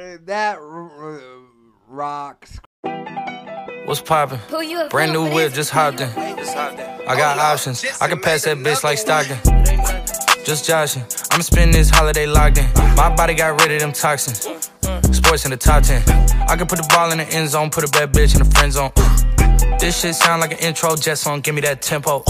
[0.00, 1.20] that r-
[1.86, 2.58] rocks.
[3.84, 4.38] What's poppin'?
[4.88, 6.08] Brand new whip, just hopped in.
[6.08, 7.84] I got options.
[8.00, 9.36] I can pass that bitch like Stockton.
[10.44, 11.02] Just joshing.
[11.32, 12.66] I'ma spend this holiday locked in.
[12.96, 14.48] My body got rid of them toxins.
[15.14, 16.02] Sports in the top 10.
[16.48, 18.50] I can put the ball in the end zone, put a bad bitch in the
[18.54, 18.92] friend zone.
[19.78, 22.22] This shit sound like an intro jet song, give me that tempo.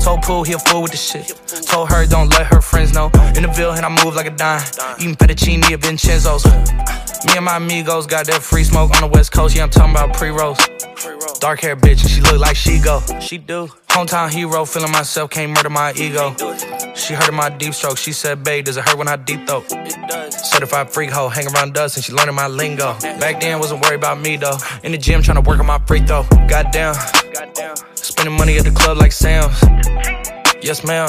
[0.00, 1.28] Told Pooh he a fool with the shit.
[1.66, 3.06] Told her don't let her friends know.
[3.36, 4.62] In the Ville and I move like a dime.
[4.98, 6.44] Eating fettuccine of Vincenzo's.
[7.26, 9.56] Me and my amigos got that free smoke on the west coast.
[9.56, 10.58] Yeah, I'm talking about pre-rolls.
[11.40, 13.00] Dark hair bitch, and she look like she go.
[13.20, 13.68] She do.
[13.88, 16.34] Hometown hero, feeling myself, can't murder my ego.
[16.94, 17.96] She heard of my deep stroke.
[17.96, 19.64] She said, babe, does it hurt when I deep throat?
[19.70, 20.50] It does.
[20.50, 22.94] Certified freak hoe, hang around us, and she learning my lingo.
[23.00, 24.56] Back then, wasn't worried about me though.
[24.82, 26.24] In the gym, trying to work on my free throw.
[26.48, 26.94] Goddamn.
[27.94, 29.60] Spending money at the club like Sam's.
[30.62, 31.08] Yes, ma'am.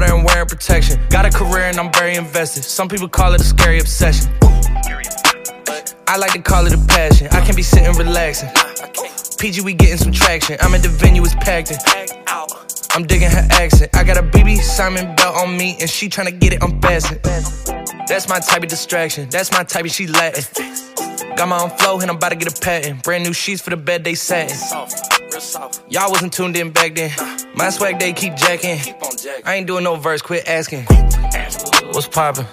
[0.00, 0.98] and wearing protection.
[1.10, 2.64] Got a career and I'm very invested.
[2.64, 4.32] Some people call it a scary obsession.
[6.06, 7.28] I like to call it a passion.
[7.30, 8.50] I can be sitting relaxing.
[9.38, 10.56] PG, we getting some traction.
[10.60, 11.78] I'm at the venue, it's packed in.
[12.94, 13.94] I'm digging her accent.
[13.94, 17.20] I got a BB Simon belt on me, and she tryna get it unfastened.
[18.06, 19.28] That's my type of distraction.
[19.30, 20.91] That's my type of she Latin.
[21.36, 23.02] Got my own flow, and I'm about to get a patent.
[23.02, 24.56] Brand new sheets for the bed, they satin.
[25.88, 27.10] Y'all wasn't tuned in back then.
[27.54, 28.78] My swag, they keep jacking.
[29.44, 30.84] I ain't doing no verse, quit asking.
[31.92, 32.46] What's poppin'?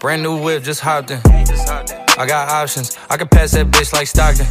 [0.00, 1.20] Brand new whip, just hopped in.
[1.24, 2.96] I got options.
[3.10, 4.46] I can pass that bitch like Stockton.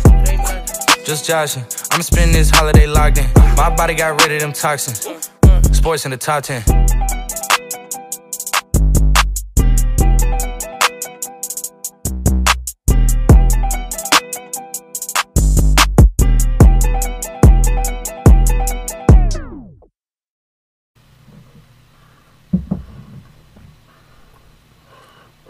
[1.05, 1.63] Just joshing.
[1.91, 3.27] I'ma spend this holiday locked in.
[3.55, 5.29] My body got rid of them toxins.
[5.71, 7.04] Sports in the top 10.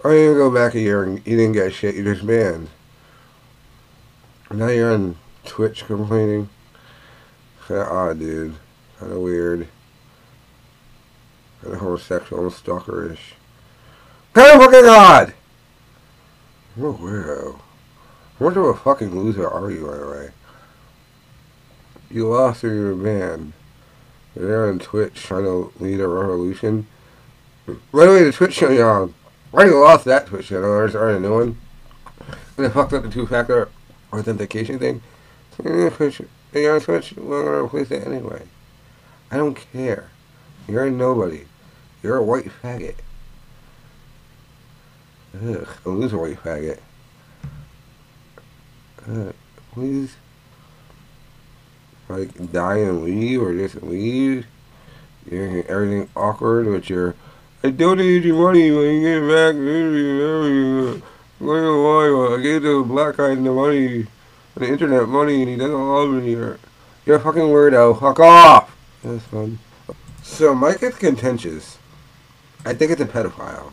[0.05, 2.69] Or you go back a year and you didn't get shit, you just banned.
[4.51, 6.47] Now you're on Twitch complaining.
[7.67, 8.53] Kinda odd, dude.
[8.99, 9.67] Kinda weird.
[11.63, 13.33] Kinda homosexual stalkerish.
[14.35, 15.33] Kinda fucking odd!
[16.75, 17.59] What a weirdo.
[18.37, 20.29] What a fucking loser are you, anyway?
[22.11, 23.07] You lost or you were.
[24.35, 26.85] You're there on Twitch trying to lead a revolution.
[27.65, 29.15] By the way, the Twitch show you on.
[29.55, 30.63] I already lost that Twitch channel.
[30.63, 31.57] There's already a new one.
[32.57, 33.69] And they fucked up the two-factor
[34.11, 35.01] authentication thing.
[35.55, 36.21] So Twitch,
[36.53, 38.43] you're on Twitch, we're gonna replace it anyway.
[39.31, 40.09] I don't care.
[40.67, 41.45] You're a nobody.
[42.03, 42.95] You're a white faggot.
[45.41, 46.79] Ugh, a loser white faggot.
[49.09, 49.31] Uh,
[49.71, 50.17] please,
[52.09, 54.47] like, die and leave, or just leave.
[55.31, 57.15] You're everything awkward with your
[57.65, 59.55] I donated you money when you get back.
[62.35, 64.05] I gave the black guy the money,
[64.53, 66.29] the internet money, and he doesn't love me.
[66.29, 66.59] You're,
[67.07, 67.99] a fucking weirdo.
[67.99, 68.77] Fuck off.
[69.03, 69.57] That's fun.
[70.21, 71.79] So Mike is contentious.
[72.63, 73.71] I think it's a pedophile.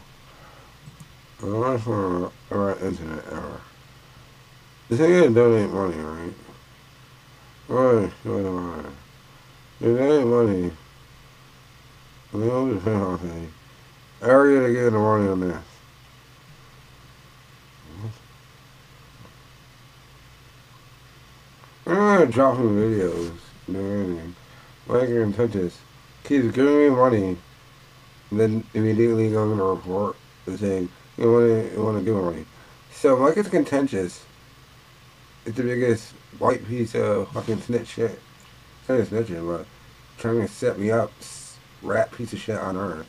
[1.42, 3.60] Don't if we're about internet error.
[4.88, 6.34] This ain't gonna donate money, right?
[7.66, 8.10] Why?
[8.22, 9.84] Why do I?
[9.84, 10.72] You donate money.
[12.32, 13.53] We don't depend on thing.
[14.22, 15.56] Area to get on this.
[21.84, 23.33] I'm dropping videos,
[23.66, 24.37] no anything.
[24.87, 25.77] Like and touch this.
[26.22, 27.37] Keeps giving me money,
[28.31, 30.16] and then immediately going to report
[30.56, 32.47] saying you want to want to give money.
[32.93, 34.25] So Mike is contentious.
[35.45, 38.21] It's the biggest white piece of fucking snitch shit.
[38.89, 39.66] Not a snitching, but
[40.18, 41.10] trying to set me up,
[41.83, 43.09] rat piece of shit on earth.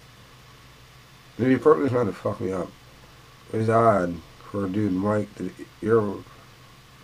[1.38, 2.70] He purposely trying to fuck me up.
[3.52, 4.16] It's odd
[4.52, 5.52] for a dude Mike to
[5.82, 6.18] you're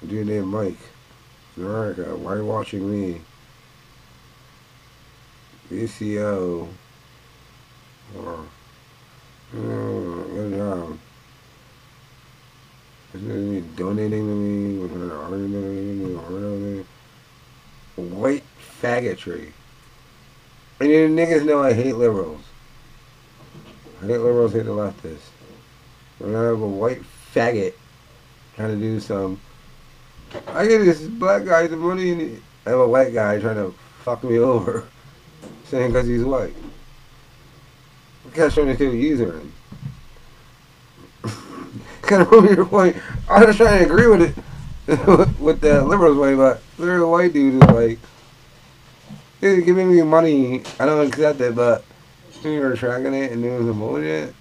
[0.04, 0.78] a dude named Mike
[1.58, 2.16] in America.
[2.16, 3.22] Why are you watching me?
[5.72, 6.68] VCO
[8.18, 8.40] or
[9.56, 11.00] oh, good job.
[13.14, 14.80] Is he donating to me?
[14.80, 16.86] Was it arguing?
[17.96, 18.44] White
[18.81, 19.52] faggotry.
[20.80, 22.42] And you niggas know I hate liberals.
[24.01, 25.30] I hate liberals, hate the leftists.
[26.19, 27.01] When I have a white
[27.34, 27.74] faggot
[28.56, 29.40] trying to do some.
[30.48, 33.74] I get this black guy the money, I have a white guy trying to
[34.04, 34.86] fuck me over,
[35.66, 36.54] saying because he's white.
[38.28, 39.51] I can't show me to user in.
[42.02, 42.98] kind of prove your point.
[43.30, 44.38] I'm just trying to agree with
[44.88, 48.00] it, with the liberals way, but literally the white dude is like,
[49.40, 50.63] hey, giving me money.
[50.80, 51.86] I don't accept it, but
[52.44, 54.34] you're tracking it and doing some bullshit.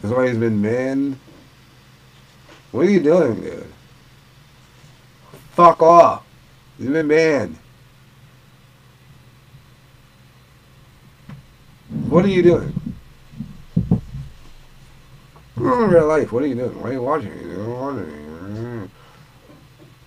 [0.00, 1.18] That's why he's been banned.
[2.72, 3.72] What are you doing, dude?
[5.52, 6.24] Fuck off.
[6.78, 7.56] He's been banned.
[12.08, 12.74] What are you doing?
[15.56, 16.80] In real life, what are you doing?
[16.80, 17.32] Why are you watching?
[17.36, 18.28] You don't watch it.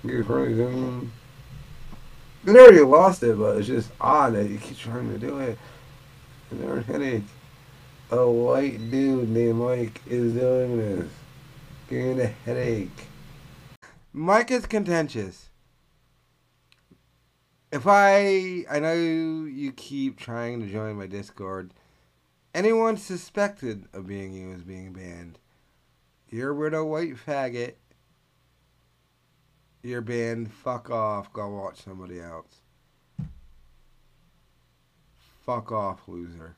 [0.04, 1.12] You're probably doing.
[2.46, 5.60] You already lost it, but it's just odd that you keep trying to do it.
[6.52, 7.24] There's headache.
[8.12, 11.10] A white dude named Mike is doing this.
[11.90, 13.08] Getting a headache.
[14.12, 15.50] Mike is contentious.
[17.72, 21.74] If I I know you keep trying to join my Discord,
[22.54, 25.40] anyone suspected of being you is being banned.
[26.30, 27.76] You're a white faggot.
[29.84, 30.52] You're banned.
[30.52, 31.32] Fuck off.
[31.32, 32.61] Go watch somebody else.
[35.52, 36.56] Fuck off, loser.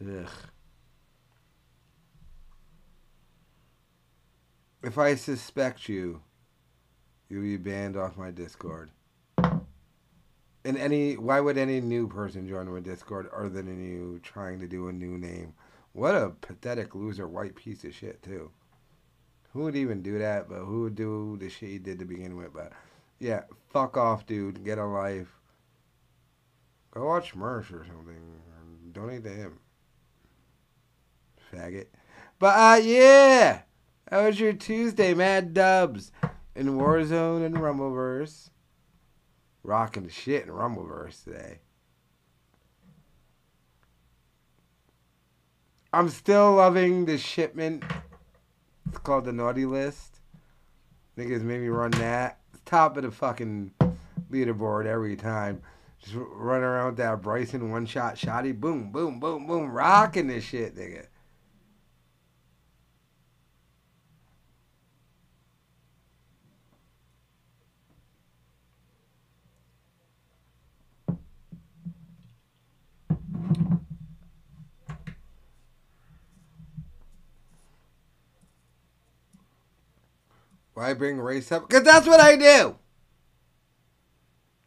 [0.00, 0.28] Ugh.
[4.82, 6.22] If I suspect you,
[7.28, 8.90] you'll be banned off my Discord.
[9.38, 14.66] And any, why would any new person join my Discord other than you trying to
[14.66, 15.54] do a new name?
[15.92, 18.50] What a pathetic loser, white piece of shit too.
[19.52, 20.48] Who would even do that?
[20.48, 22.52] But who would do the shit he did to begin with?
[22.52, 22.72] But
[23.20, 24.64] yeah, fuck off, dude.
[24.64, 25.40] Get a life.
[26.90, 28.20] Go watch Mersh or something.
[28.92, 29.58] Donate to him.
[31.52, 31.86] Faggot.
[32.38, 33.62] But uh, yeah.
[34.10, 36.10] How was your Tuesday, Mad Dubs?
[36.56, 38.50] In Warzone and Rumbleverse.
[39.62, 41.60] Rocking the shit in Rumbleverse today.
[45.92, 47.84] I'm still loving the shipment.
[48.88, 50.20] It's called the Naughty List.
[51.16, 52.39] Niggas made me run that.
[52.70, 53.72] Top of the fucking
[54.30, 55.60] leaderboard every time.
[55.98, 58.54] Just run around with that Bryson one shot shotty.
[58.58, 59.72] Boom, boom, boom, boom.
[59.72, 61.06] Rocking this shit, nigga.
[80.74, 81.68] Why bring race up?
[81.68, 82.76] Because that's what I do.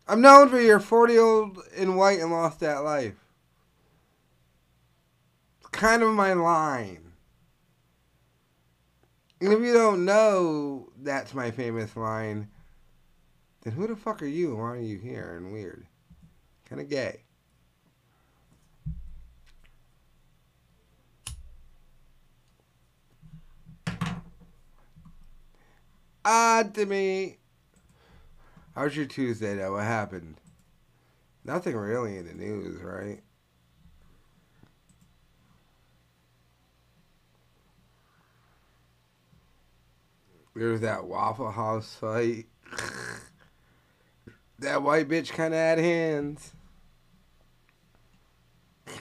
[0.08, 3.16] I'm known for your 40 year old in white and lost that life.
[5.60, 7.14] It's kind of my line.
[9.40, 12.50] And if you don't know that's my famous line,
[13.62, 14.56] then who the fuck are you?
[14.56, 15.36] Why are you here?
[15.38, 15.86] And weird.
[16.70, 17.24] Kind of gay.
[26.26, 27.38] Odd to me.
[28.76, 29.74] How's your Tuesday though?
[29.74, 30.36] What happened?
[31.46, 33.22] Nothing really in the news, right?
[40.56, 42.46] There's that Waffle House fight.
[44.60, 46.54] that white bitch kind of had hands.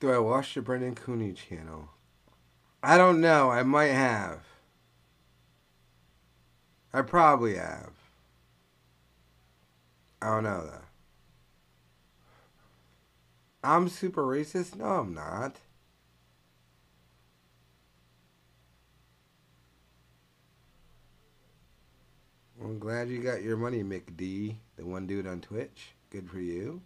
[0.00, 1.90] Do I watch the Brendan Cooney channel?
[2.82, 3.50] I don't know.
[3.50, 4.46] I might have.
[6.92, 7.92] I probably have.
[10.22, 10.84] I don't know though.
[13.62, 14.74] I'm super racist?
[14.76, 15.56] No, I'm not.
[22.62, 25.92] I'm glad you got your money, McD, the one dude on Twitch.
[26.10, 26.80] Good for you.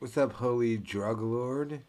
[0.00, 1.82] What's up, holy drug lord?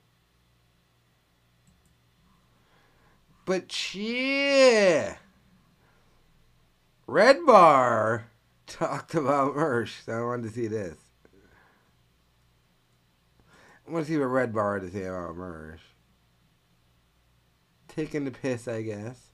[3.45, 5.15] But yeah,
[7.07, 8.25] Red Bar
[8.67, 10.97] talked about Mersh, so I wanted to see this.
[13.87, 15.79] I want to see what Red Bar had to say about Mersh.
[17.87, 19.27] Taking the piss, I guess.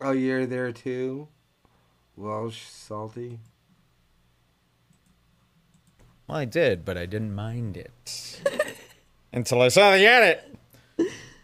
[0.00, 1.28] Oh, you're there too?
[2.16, 3.40] Welsh salty?
[6.28, 8.40] Well, I did, but I didn't mind it
[9.32, 10.54] until I saw the edit.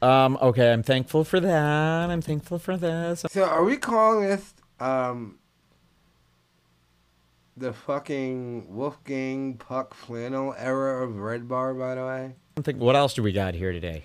[0.03, 2.11] Um, okay, I'm thankful for that.
[2.11, 3.25] I'm thankful for this.
[3.31, 5.39] So, are we calling this um
[7.57, 11.73] the fucking Wolfgang Puck flannel era of Red Bar?
[11.75, 14.05] By the way, I think what else do we got here today?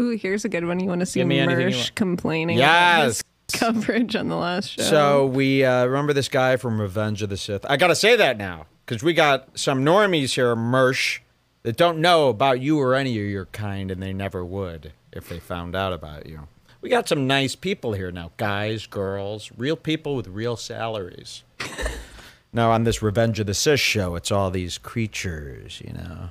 [0.00, 0.80] Ooh, here's a good one.
[0.80, 1.94] You want to see Give me Mersh want.
[1.96, 3.22] complaining about his
[3.52, 3.60] Yes.
[3.60, 4.82] coverage on the last show.
[4.84, 7.66] So we uh, remember this guy from Revenge of the Sith.
[7.68, 11.18] I gotta say that now because we got some normies here, Mersh,
[11.62, 15.28] that don't know about you or any of your kind, and they never would if
[15.28, 16.48] they found out about you.
[16.80, 21.42] We got some nice people here now, guys, girls, real people with real salaries.
[22.52, 26.30] now on this Revenge of the Sith show, it's all these creatures, you know.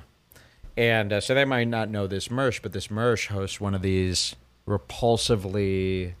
[0.76, 3.82] And uh, so they might not know this Mersh, but this Mersh hosts one of
[3.82, 4.34] these
[4.66, 6.14] repulsively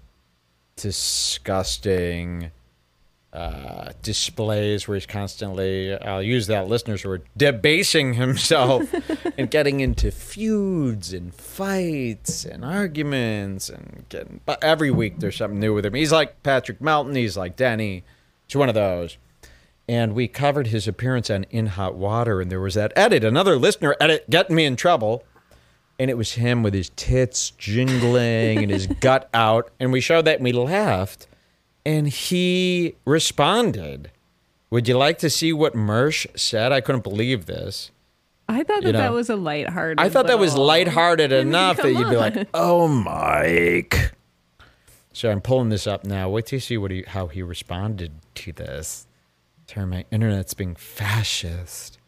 [0.76, 2.52] disgusting
[3.38, 8.92] uh, displays where he's constantly, I'll use that listener's word, debasing himself
[9.38, 14.40] and getting into feuds and fights and arguments and getting.
[14.44, 15.94] But every week there's something new with him.
[15.94, 17.14] He's like Patrick Melton.
[17.14, 18.02] He's like Denny.
[18.48, 19.18] He's one of those.
[19.88, 23.56] And we covered his appearance on In Hot Water, and there was that edit, another
[23.56, 25.22] listener edit, getting me in trouble
[26.00, 30.24] and it was him with his tits jingling and his gut out and we showed
[30.24, 31.27] that and we laughed
[31.88, 34.10] and he responded
[34.68, 37.90] would you like to see what mersh said i couldn't believe this
[38.50, 40.00] I thought that know, that was a lighthearted.
[40.00, 44.12] i thought that was lighthearted I mean, enough that you'd be like oh mike
[45.12, 48.12] so i'm pulling this up now wait till you see what he, how he responded
[48.36, 49.06] to this
[49.66, 51.98] turn my internet's being fascist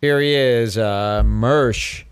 [0.00, 2.04] here he is uh mersh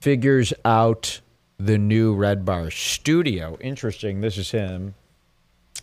[0.00, 1.20] figures out
[1.58, 3.58] the new Red Bar studio.
[3.60, 4.22] Interesting.
[4.22, 4.94] This is him.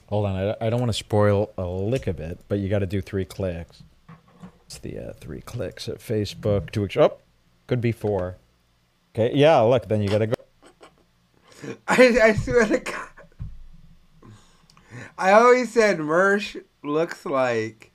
[0.08, 0.36] Hold on.
[0.36, 3.02] I, I don't want to spoil a lick of it, but you got to do
[3.02, 3.84] three clicks.
[4.66, 6.72] It's the uh, three clicks at Facebook.
[6.72, 6.98] Two weeks.
[6.98, 7.18] Oh,
[7.68, 8.38] could be four.
[9.14, 9.36] Okay.
[9.36, 9.60] Yeah.
[9.60, 9.88] Look.
[9.88, 10.34] Then you got to go.
[11.88, 13.10] I, I swear to God,
[15.18, 17.92] I always said Mersh looks like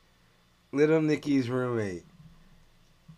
[0.72, 2.04] Little Nicky's roommate.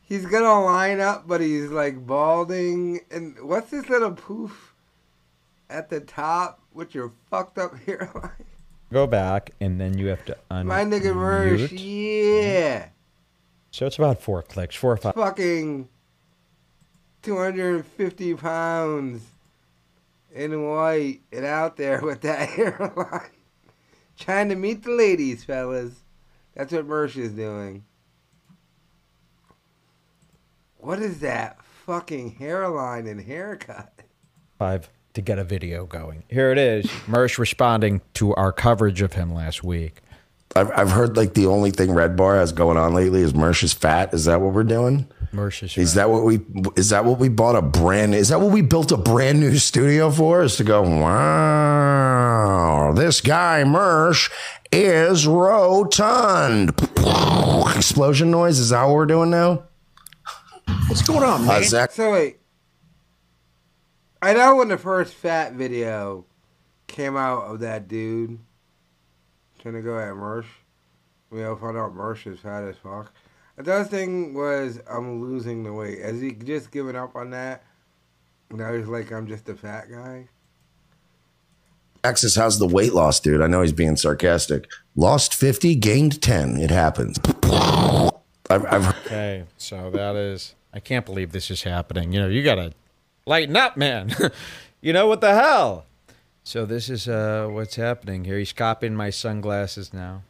[0.03, 3.01] He's gonna line up, but he's like balding.
[3.11, 4.75] And what's this little poof
[5.71, 8.31] at the top with your fucked up hairline?
[8.95, 10.67] Go back, and then you have to unmute.
[10.67, 12.91] My nigga Mersh, yeah.
[13.73, 15.17] So it's about four clicks, four or five.
[15.17, 15.89] Fucking
[17.23, 19.25] 250 pounds
[20.33, 23.31] in white and out there with that hairline.
[24.17, 25.95] Trying to meet the ladies, fellas.
[26.55, 27.85] That's what Mersh is doing.
[30.79, 33.93] What is that fucking hairline and haircut?
[34.57, 36.25] Five to get a video going.
[36.29, 36.85] Here it is.
[37.07, 40.01] Mersh responding to our coverage of him last week.
[40.57, 43.63] I've, I've heard like the only thing Red Bar has going on lately is Mersh
[43.65, 44.13] is fat.
[44.15, 45.09] Is that what we're doing?
[45.33, 45.77] Mersh is.
[45.77, 46.41] Is that what we
[46.77, 49.57] is that what we bought a brand is that what we built a brand new
[49.59, 50.45] studio for?
[50.45, 54.31] Is to go, wow, this guy Mersh
[54.71, 56.71] is rotund.
[57.77, 59.65] Explosion noise, is that what we're doing now?
[60.87, 61.65] What's going on, Uh, man?
[61.65, 62.37] Zach So wait.
[64.25, 66.25] I know when the first fat video
[66.87, 68.39] came out of that dude
[69.59, 70.47] trying to go at Mersh,
[71.29, 73.13] we all found out Mersh is fat as fuck.
[73.59, 76.01] The other thing was I'm losing the weight.
[76.01, 77.65] Has he just given up on that?
[78.51, 80.31] Now he's like I'm just a fat guy.
[82.03, 83.43] Texas, how's the weight loss, dude?
[83.43, 84.71] I know he's being sarcastic.
[84.97, 86.57] Lost 50, gained 10.
[86.57, 87.19] It happens.
[88.49, 90.55] I've, I've Okay, so that is.
[90.73, 92.11] I can't believe this is happening.
[92.13, 92.73] You know, you gotta
[93.27, 94.15] lighten up, man.
[94.81, 95.87] you know what the hell?
[96.43, 98.39] So this is uh, what's happening here.
[98.39, 100.23] He's copying my sunglasses now.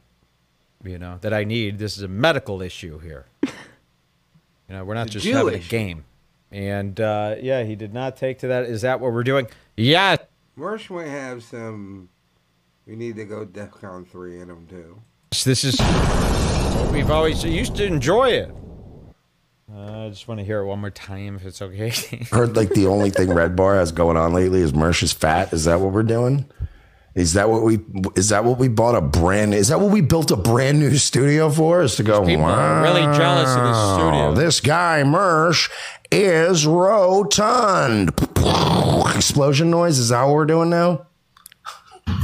[0.85, 1.79] You know that I need.
[1.79, 3.27] This is a medical issue here.
[3.43, 6.05] You know, we're not just having a game.
[6.51, 8.65] And uh, yeah, he did not take to that.
[8.65, 9.49] Is that what we're doing?
[9.77, 10.17] Yeah.
[10.57, 12.09] Mersh might have some.
[12.87, 15.01] We need to go DEFCON three in him too.
[15.31, 18.55] This is what we've always used to enjoy it.
[19.75, 21.91] Uh, I just want to hear it one more time if it's okay.
[22.31, 25.53] heard like the only thing Red Bar has going on lately is Mersh is fat.
[25.53, 26.47] Is that what we're doing?
[27.17, 27.81] Is that what we
[28.17, 30.97] is that what we bought a brand is that what we built a brand new
[30.97, 31.83] studio for?
[31.83, 34.35] Is to go People wow, are really jealous of this studio.
[34.35, 35.71] This guy Mersh
[36.11, 38.11] is rotund.
[39.17, 41.07] Explosion noise, is that what we're doing now?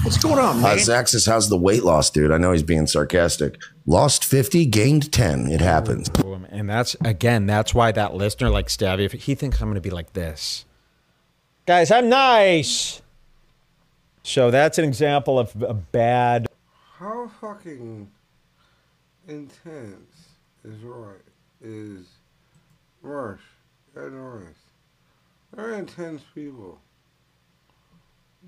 [0.02, 0.78] What's going on, Uh, man?
[0.78, 2.32] Zach says, how's the weight loss, dude?
[2.32, 3.60] I know he's being sarcastic.
[3.87, 5.50] Lost 50, gained 10.
[5.50, 6.08] It happens.
[6.08, 6.46] Boom.
[6.50, 9.90] And that's again, that's why that listener like Stabby, if he thinks I'm gonna be
[9.90, 10.64] like this.
[11.66, 13.02] Guys, I'm nice.
[14.22, 16.46] So that's an example of a bad
[16.99, 18.10] how fucking
[19.26, 20.28] intense
[20.64, 21.14] is right
[21.62, 22.06] is
[23.02, 23.40] Marsh
[23.96, 24.56] and Norris.
[25.54, 26.78] Very intense people.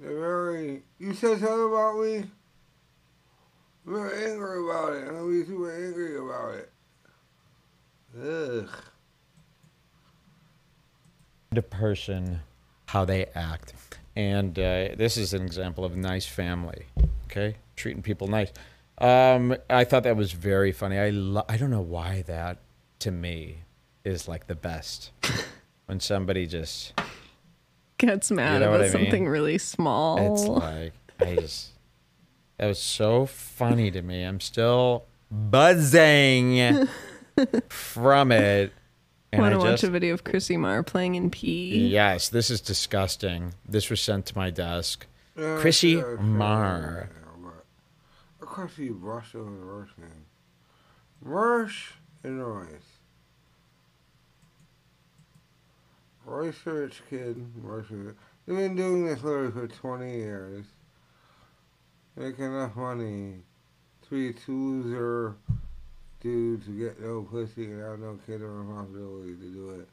[0.01, 0.83] They're very.
[0.99, 2.25] You said something about me.
[3.87, 5.07] I'm angry about it.
[5.07, 6.73] Gonna be super angry about it.
[8.21, 8.71] Ugh.
[11.51, 12.41] The person,
[12.87, 13.75] how they act,
[14.17, 16.87] and uh, this is an example of a nice family.
[17.27, 18.53] Okay, treating people nice.
[18.99, 20.99] Um, I thought that was very funny.
[20.99, 22.59] I lo- I don't know why that
[23.01, 23.59] to me
[24.05, 25.11] is like the best
[25.87, 26.93] when somebody just
[28.03, 28.93] Gets mad You know about I mean?
[28.93, 30.35] something really small.
[30.35, 31.69] It's like I just
[32.59, 34.25] that was so funny to me.
[34.25, 36.89] I'm still buzzing
[37.69, 38.73] from it.
[39.33, 41.87] And Want to watch just a video of Chrissy Mayr playing in pee?
[41.89, 43.55] yes, this is disgusting.
[43.67, 45.07] This was sent to my desk.
[45.39, 47.09] Yeah, Chrissy yeah, sure, Mayr.
[47.11, 50.27] yeah, but Of course, you brush over the Marsh name.
[51.25, 51.93] Marsh
[52.23, 52.43] and
[56.33, 57.45] A rich kid.
[57.57, 58.17] research.
[58.47, 60.65] They've been doing this literally for 20 years.
[62.17, 63.43] Making enough money
[64.03, 65.37] to be two loser
[66.21, 69.89] dudes to get no pussy and have no kid or responsibility to do it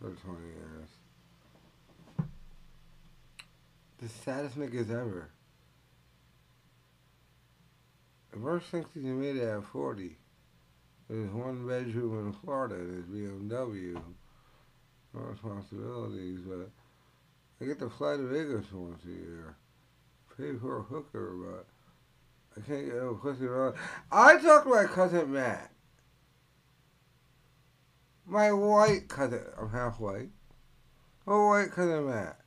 [0.00, 0.88] for 20 years.
[3.98, 5.28] The saddest niggas ever.
[8.32, 10.16] The first thinks he made at 40.
[11.10, 14.00] There's one bedroom in Florida, there's BMW.
[15.12, 16.70] Responsibilities, but
[17.60, 19.56] I get to fly to Vegas once a year.
[20.36, 21.66] Pay for a hooker, but
[22.56, 23.76] I can't get no pussy around.
[24.10, 25.70] I talked to my cousin Matt.
[28.26, 30.30] My white cousin, I'm half white.
[31.26, 32.38] My white cousin Matt.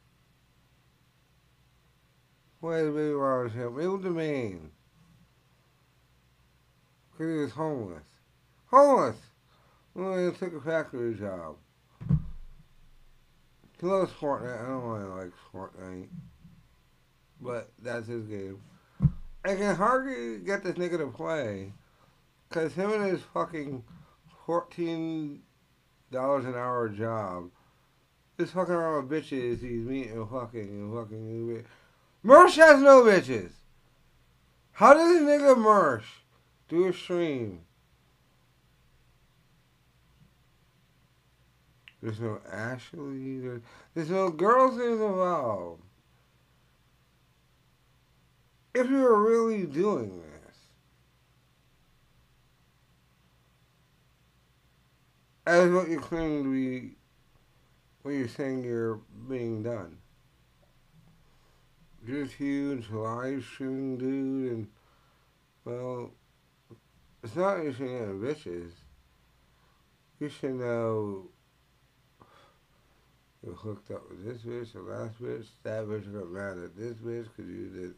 [2.61, 3.79] Why is baby him?
[3.79, 4.71] It was the Maine.
[7.11, 8.03] Because he was homeless.
[8.67, 9.17] Homeless!
[9.93, 11.57] Well, he took a factory job.
[13.83, 14.63] He loves Fortnite.
[14.63, 16.07] I don't really like Fortnite.
[17.41, 18.61] But that's his game.
[19.43, 21.73] I can hardly get this nigga to play.
[22.47, 23.83] Because him and his fucking
[24.47, 25.39] $14
[26.13, 27.49] an hour job
[28.37, 31.17] is fucking around with bitches he's meeting fucking and fucking.
[31.57, 31.65] And
[32.23, 33.51] Mersh has no bitches.
[34.71, 36.05] How does a nigga Mersh
[36.69, 37.65] do a stream?
[42.03, 43.39] There's no Ashley.
[43.39, 43.61] There,
[43.95, 45.81] there's no girls involved.
[48.73, 50.57] If you were really doing this,
[55.47, 56.95] as what you claim to be,
[58.01, 59.97] what you're saying you're being done
[62.05, 64.67] just huge live streaming dude and
[65.63, 66.11] well
[67.23, 68.71] it's not you should know bitches.
[70.19, 71.29] You should know
[73.45, 76.95] you hooked up with this bitch, the last bitch, that bitch got mad at this
[76.95, 77.93] bitch because you did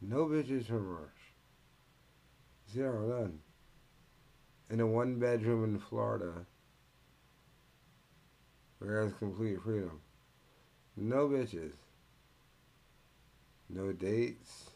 [0.00, 1.10] no bitches from Rush.
[2.72, 3.40] Zero none.
[4.70, 6.46] In a one bedroom in Florida
[8.78, 10.00] where has complete freedom.
[10.96, 11.72] No bitches.
[13.68, 14.70] No dates.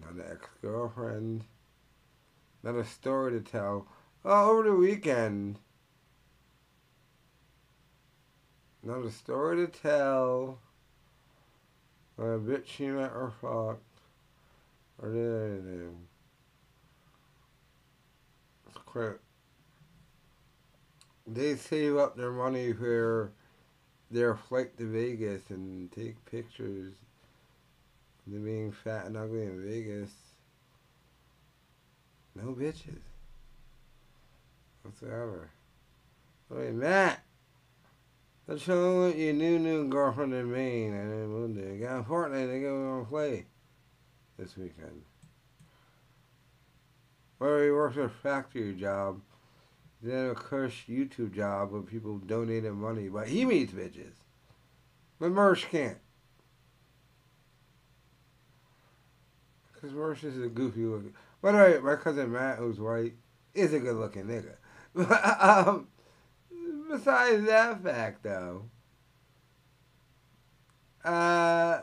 [0.00, 1.44] Not an ex girlfriend.
[2.64, 3.86] Not a story to tell.
[4.24, 5.60] Oh, over the weekend.
[8.86, 10.60] Not a story to tell.
[12.16, 13.82] Or a bitch she met or fucked.
[15.02, 15.96] Or did anything.
[18.68, 19.16] It's crap.
[21.26, 23.32] They save up their money for
[24.12, 26.92] their flight to Vegas and take pictures
[28.24, 30.12] of them being fat and ugly in Vegas.
[32.36, 33.02] No bitches.
[34.84, 35.50] Whatsoever.
[36.48, 37.20] Wait, Matt!
[38.48, 40.94] Let's show your new, new girlfriend in Maine.
[40.94, 41.80] And then we'll do it.
[41.80, 43.46] Got Fortnite, they go and play
[44.38, 45.02] this weekend.
[47.40, 49.20] Or he works a factory job.
[50.00, 54.14] Then a cursed YouTube job where people donated money, but he meets bitches.
[55.18, 55.98] But Mersh can't.
[59.72, 61.14] Because Mersh is a goofy looking.
[61.42, 63.14] By the my cousin Matt, who's white,
[63.54, 64.54] is a good looking nigga.
[64.94, 65.88] But, um,
[66.96, 68.62] besides that fact, though,
[71.04, 71.80] uh,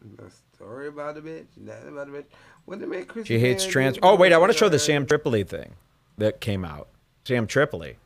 [0.00, 2.24] the story about the bitch, nothing about the bitch.
[2.64, 3.98] What they make Chrissy She hates trans.
[4.02, 5.74] Oh wait, I want to show the Sam Tripoli thing
[6.18, 6.88] that came out.
[7.24, 7.96] Sam Tripoli,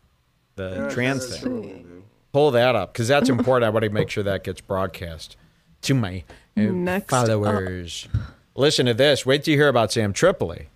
[0.57, 1.53] the yeah, trans that's thing.
[1.53, 2.03] true, dude.
[2.33, 3.67] Pull that up because that's important.
[3.67, 5.37] I want to make sure that gets broadcast
[5.83, 6.25] to my
[6.57, 7.27] uh, Next up.
[7.27, 8.09] followers.
[8.55, 9.25] Listen to this.
[9.25, 10.69] Wait till you hear about Sam Tripoli.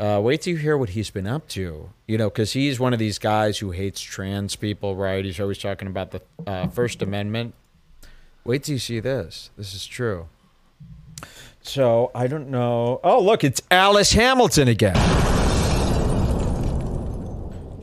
[0.00, 1.90] Uh, wait till you hear what he's been up to.
[2.06, 5.22] You know, because he's one of these guys who hates trans people, right?
[5.22, 7.52] He's always talking about the uh, First Amendment.
[8.42, 9.50] Wait till you see this.
[9.58, 10.28] This is true.
[11.60, 13.00] So I don't know.
[13.04, 14.96] Oh, look, it's Alice Hamilton again.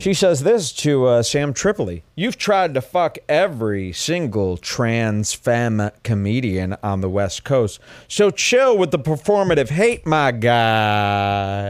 [0.00, 2.04] She says this to uh, Sam Tripoli.
[2.14, 7.80] You've tried to fuck every single trans femme comedian on the West Coast.
[8.06, 11.68] So chill with the performative hate, my guy.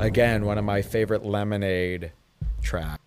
[0.00, 2.12] Again, one of my favorite lemonade
[2.60, 3.02] tracks.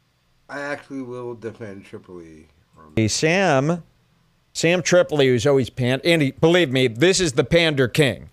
[0.50, 2.48] I actually will defend Tripoli.
[2.96, 3.84] Hey, Sam,
[4.54, 8.30] Sam Tripoli, who's always pan, and he, believe me, this is the pander king.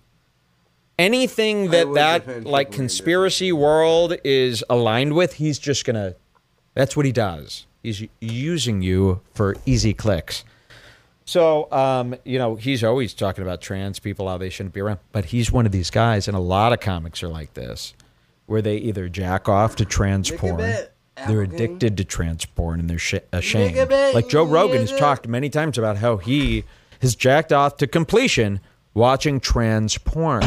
[0.99, 6.15] Anything that that like Tripoli in this conspiracy world is aligned with, he's just gonna.
[6.75, 7.67] That's what he does.
[7.83, 10.45] He's using you for easy clicks.
[11.25, 14.99] So, um, you know, he's always talking about trans people, how they shouldn't be around.
[15.13, 17.95] But he's one of these guys, and a lot of comics are like this,
[18.47, 20.75] where they either jack off to trans porn,
[21.27, 23.77] they're addicted to trans porn, and they're sh- ashamed.
[24.15, 26.65] Like Joe Rogan has talked many times about how he
[27.01, 28.61] has jacked off to completion
[28.95, 30.43] watching trans porn.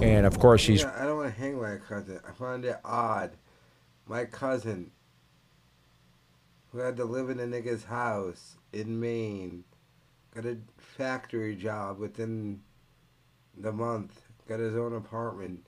[0.00, 2.20] And of course, he's Yeah, I don't want to hang my cousin.
[2.26, 3.32] I find it odd.
[4.06, 4.90] My cousin,
[6.72, 9.64] who had to live in a nigga's house in Maine,
[10.34, 12.60] got a factory job within
[13.56, 15.66] the month, got his own apartment,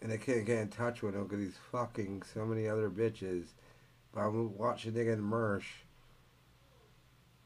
[0.00, 3.46] and I can't get in touch with him because he's fucking so many other bitches.
[4.14, 5.66] But I'm watching nigga in Mersh,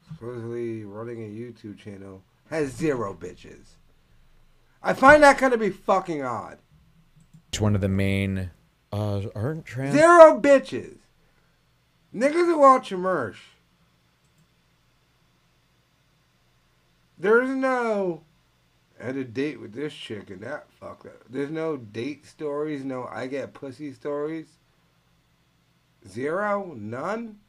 [0.07, 3.75] supposedly running a YouTube channel, has zero bitches.
[4.83, 6.59] I find that kind of be fucking odd.
[7.59, 8.51] one of the main.
[8.91, 9.95] Uh, aren't trans?
[9.95, 10.97] Zero bitches.
[12.13, 13.37] Niggas who watch Mersh.
[17.17, 18.23] There's no.
[18.99, 21.21] I had a date with this chick and that fuck that.
[21.29, 24.47] There's no date stories, no I get pussy stories.
[26.07, 26.73] Zero?
[26.75, 27.39] None?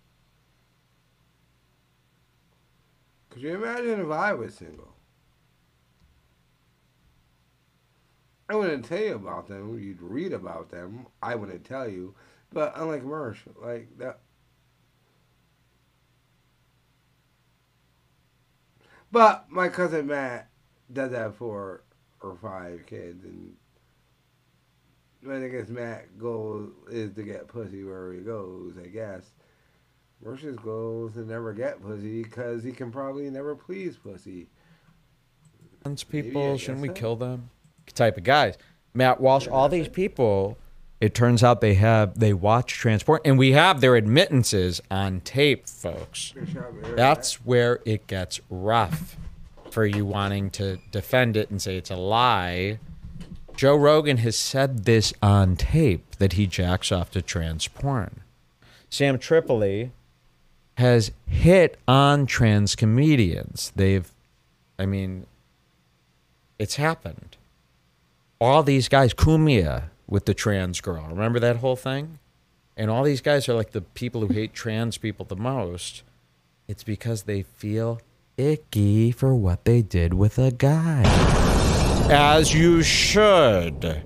[3.31, 4.92] Could you imagine if I was single?
[8.53, 9.79] I wouldn't tell you about them.
[9.79, 11.07] You'd read about them.
[11.23, 12.15] I wouldn't tell you.
[12.53, 14.19] But unlike Mersh, like that.
[19.11, 20.51] But my cousin Matt
[20.93, 21.85] does have four
[22.21, 23.57] or five kids, and
[25.27, 28.75] I guess Matt goal is to get pussy wherever he goes.
[28.77, 29.31] I guess
[30.23, 34.51] Mersh's goal is to never get pussy because he can probably never please pussy.
[35.87, 36.59] Maybe, people?
[36.59, 37.49] Shouldn't we kill them?
[37.95, 38.57] Type of guys.
[38.95, 39.47] Matt Walsh.
[39.47, 40.57] All these people.
[41.01, 45.67] It turns out they have they watch transport, and we have their admittances on tape,
[45.67, 46.33] folks.
[46.95, 49.17] That's where it gets rough
[49.73, 52.79] for you wanting to defend it and say it's a lie.
[53.57, 58.21] Joe Rogan has said this on tape that he jacks off to trans porn.
[58.89, 59.91] Sam Tripoli
[60.79, 63.73] has hit on trans comedians.
[63.75, 64.11] They've,
[64.79, 65.27] I mean,
[66.59, 67.37] it's happened.
[68.43, 72.19] All these guys, Cumia with the trans girl, remember that whole thing?
[72.77, 76.03] And all these guys are like the people who hate trans people the most.
[76.67, 78.01] It's because they feel
[78.37, 81.05] icky for what they did with a guy.
[82.11, 84.03] As you should.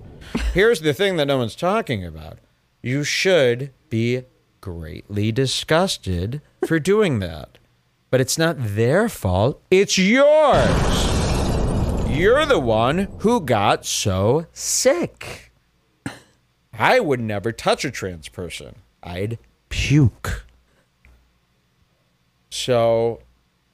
[0.53, 2.37] Here's the thing that no one's talking about.
[2.83, 4.25] You should be
[4.61, 7.57] greatly disgusted for doing that.
[8.11, 11.26] But it's not their fault, it's yours.
[12.17, 15.53] You're the one who got so sick.
[16.73, 18.77] I would never touch a trans person.
[19.03, 20.47] I'd puke.
[22.49, 23.21] So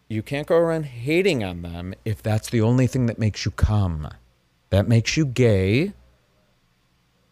[0.09, 3.53] you can't go around hating on them if that's the only thing that makes you
[3.53, 4.09] come.
[4.71, 5.93] That makes you gay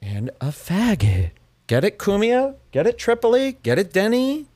[0.01, 1.33] and a faggot.
[1.67, 2.55] Get it, Cumia?
[2.71, 3.59] Get it, Tripoli?
[3.65, 4.47] Get it, Denny?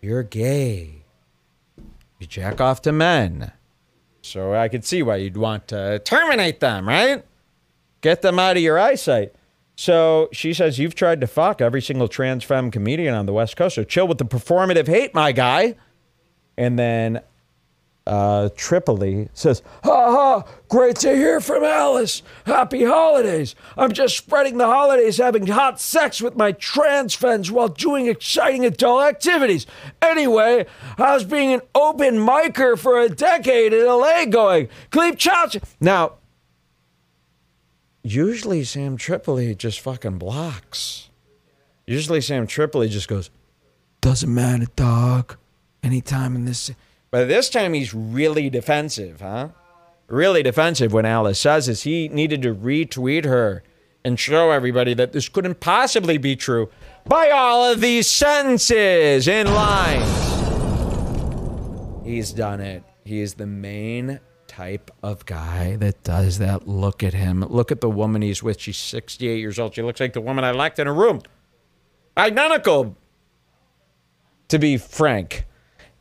[0.00, 1.02] You're gay.
[2.18, 3.52] You jack off to men.
[4.28, 7.24] So I could see why you'd want to terminate them, right?
[8.00, 9.34] Get them out of your eyesight.
[9.76, 13.56] So she says, You've tried to fuck every single trans femme comedian on the West
[13.56, 13.76] Coast.
[13.76, 15.76] So chill with the performative hate, my guy.
[16.56, 17.20] And then
[18.08, 22.22] uh, Tripoli says, Ha ha, great to hear from Alice.
[22.46, 23.54] Happy holidays.
[23.76, 28.64] I'm just spreading the holidays having hot sex with my trans friends while doing exciting
[28.64, 29.66] adult activities.
[30.00, 30.66] Anyway,
[30.96, 34.68] how's being an open micer for a decade in LA going?
[34.90, 35.56] Cleep chops.
[35.78, 36.14] Now,
[38.02, 41.10] usually Sam Tripoli just fucking blocks.
[41.86, 43.30] Usually Sam Tripoli just goes,
[44.00, 45.36] doesn't matter, dog.
[45.82, 46.70] anytime in this.
[47.10, 49.48] But this time he's really defensive, huh?
[50.08, 51.82] Really defensive when Alice says this.
[51.82, 53.62] He needed to retweet her
[54.04, 56.70] and show everybody that this couldn't possibly be true
[57.04, 60.06] by all of these sentences in lines.
[62.04, 62.84] He's done it.
[63.04, 66.66] He is the main type of guy that does that.
[66.66, 67.40] Look at him.
[67.42, 68.60] Look at the woman he's with.
[68.60, 69.74] She's 68 years old.
[69.74, 71.20] She looks like the woman I locked in a room.
[72.16, 72.96] Identical,
[74.48, 75.44] to be frank.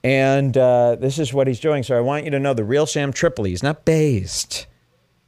[0.08, 1.84] And uh, this is what he's doing.
[1.84, 4.66] So I want you to know the real Sam Tripoli is not based,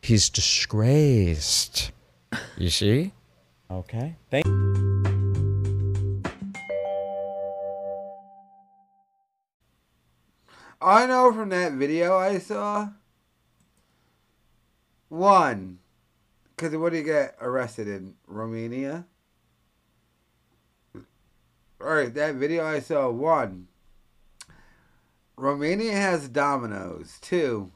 [0.02, 1.92] he's disgraced.
[2.56, 3.12] You see?
[3.70, 4.16] Okay.
[4.32, 4.46] Thank
[10.82, 12.88] I know from that video I saw.
[15.10, 15.80] One,
[16.56, 19.04] because what do you get arrested in Romania?
[20.96, 21.02] All
[21.96, 23.10] right, that video I saw.
[23.10, 23.68] One,
[25.40, 27.18] Romania has Domino's.
[27.22, 27.72] too.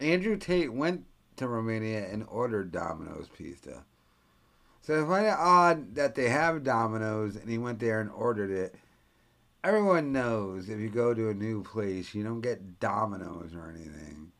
[0.00, 1.04] Andrew Tate went
[1.36, 3.84] to Romania and ordered Domino's pizza.
[4.80, 8.50] So I find it odd that they have Domino's and he went there and ordered
[8.50, 8.74] it.
[9.62, 14.32] Everyone knows if you go to a new place, you don't get Domino's or anything.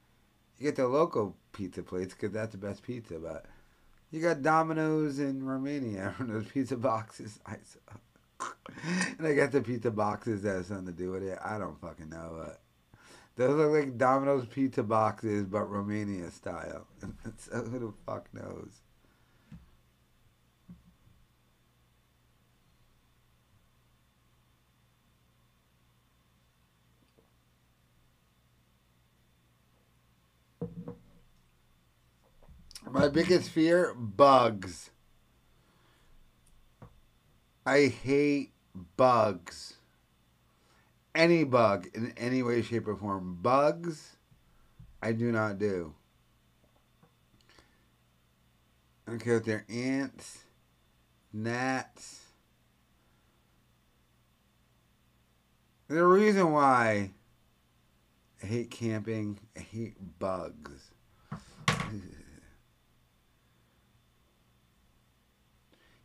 [0.59, 3.19] You get the local pizza place because that's the best pizza.
[3.19, 3.45] But
[4.11, 7.39] you got Domino's in Romania from those pizza boxes.
[7.45, 7.99] I saw.
[9.19, 11.39] and I guess the pizza boxes that have something to do with it.
[11.45, 12.37] I don't fucking know.
[12.39, 12.61] But
[13.37, 16.87] those look like Domino's pizza boxes, but Romania style.
[17.37, 18.83] so who the fuck knows?
[32.91, 34.91] My biggest fear bugs.
[37.67, 38.53] I hate
[38.97, 39.75] bugs.
[41.15, 43.39] Any bug in any way, shape, or form.
[43.43, 44.17] Bugs,
[45.03, 45.95] I do not do.
[49.07, 50.45] I don't care if they're ants,
[51.33, 52.21] gnats.
[55.89, 57.11] There's a reason why
[58.41, 59.41] I hate camping.
[59.57, 60.90] I hate bugs.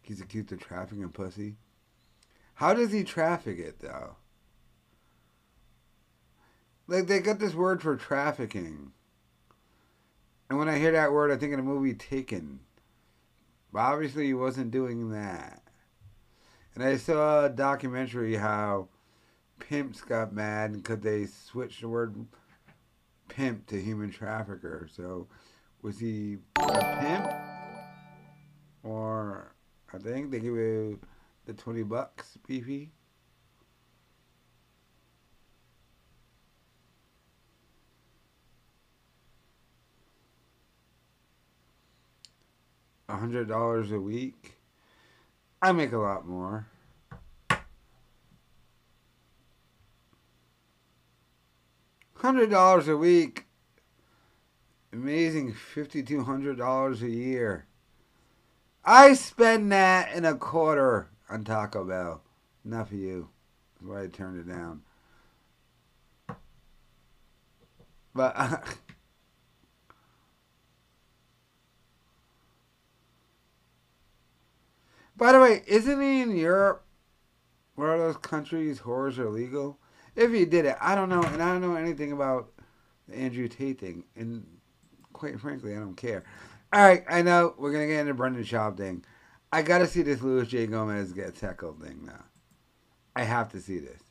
[0.06, 1.56] He's accused of trafficking pussy.
[2.54, 4.18] How does he traffic it though?
[6.88, 8.92] Like they got this word for trafficking.
[10.48, 12.60] And when I hear that word I think of the movie Taken.
[13.74, 15.64] But obviously he wasn't doing that.
[16.76, 18.90] And I saw a documentary how
[19.60, 22.28] pimps got mad because they switched the word
[23.28, 24.88] pimp to human trafficker.
[24.94, 25.28] So
[25.82, 27.32] was he a pimp?
[28.84, 29.55] Or
[29.94, 31.00] I think they give you
[31.46, 32.38] the 20 bucks.
[43.08, 44.56] A hundred dollars a week.
[45.62, 46.68] I make a lot more.
[52.16, 53.46] Hundred dollars a week.
[54.92, 57.68] Amazing fifty two hundred dollars a year.
[58.86, 62.22] I spend that in a quarter on Taco Bell.
[62.64, 63.30] Not for you.
[63.76, 64.84] That's why I turned it down.
[68.14, 68.58] But uh,
[75.18, 76.86] by the way, isn't he in Europe?
[77.74, 79.80] Where are those countries whores are legal?
[80.16, 82.52] If he did it, I don't know, and I don't know anything about
[83.10, 84.46] the Andrew Tate thing, and
[85.12, 86.24] quite frankly, I don't care.
[86.76, 89.06] All right, I know we're gonna get into Brendan Schaub thing.
[89.50, 92.26] I gotta see this Luis J Gomez get tackled thing now.
[93.16, 94.02] I have to see this.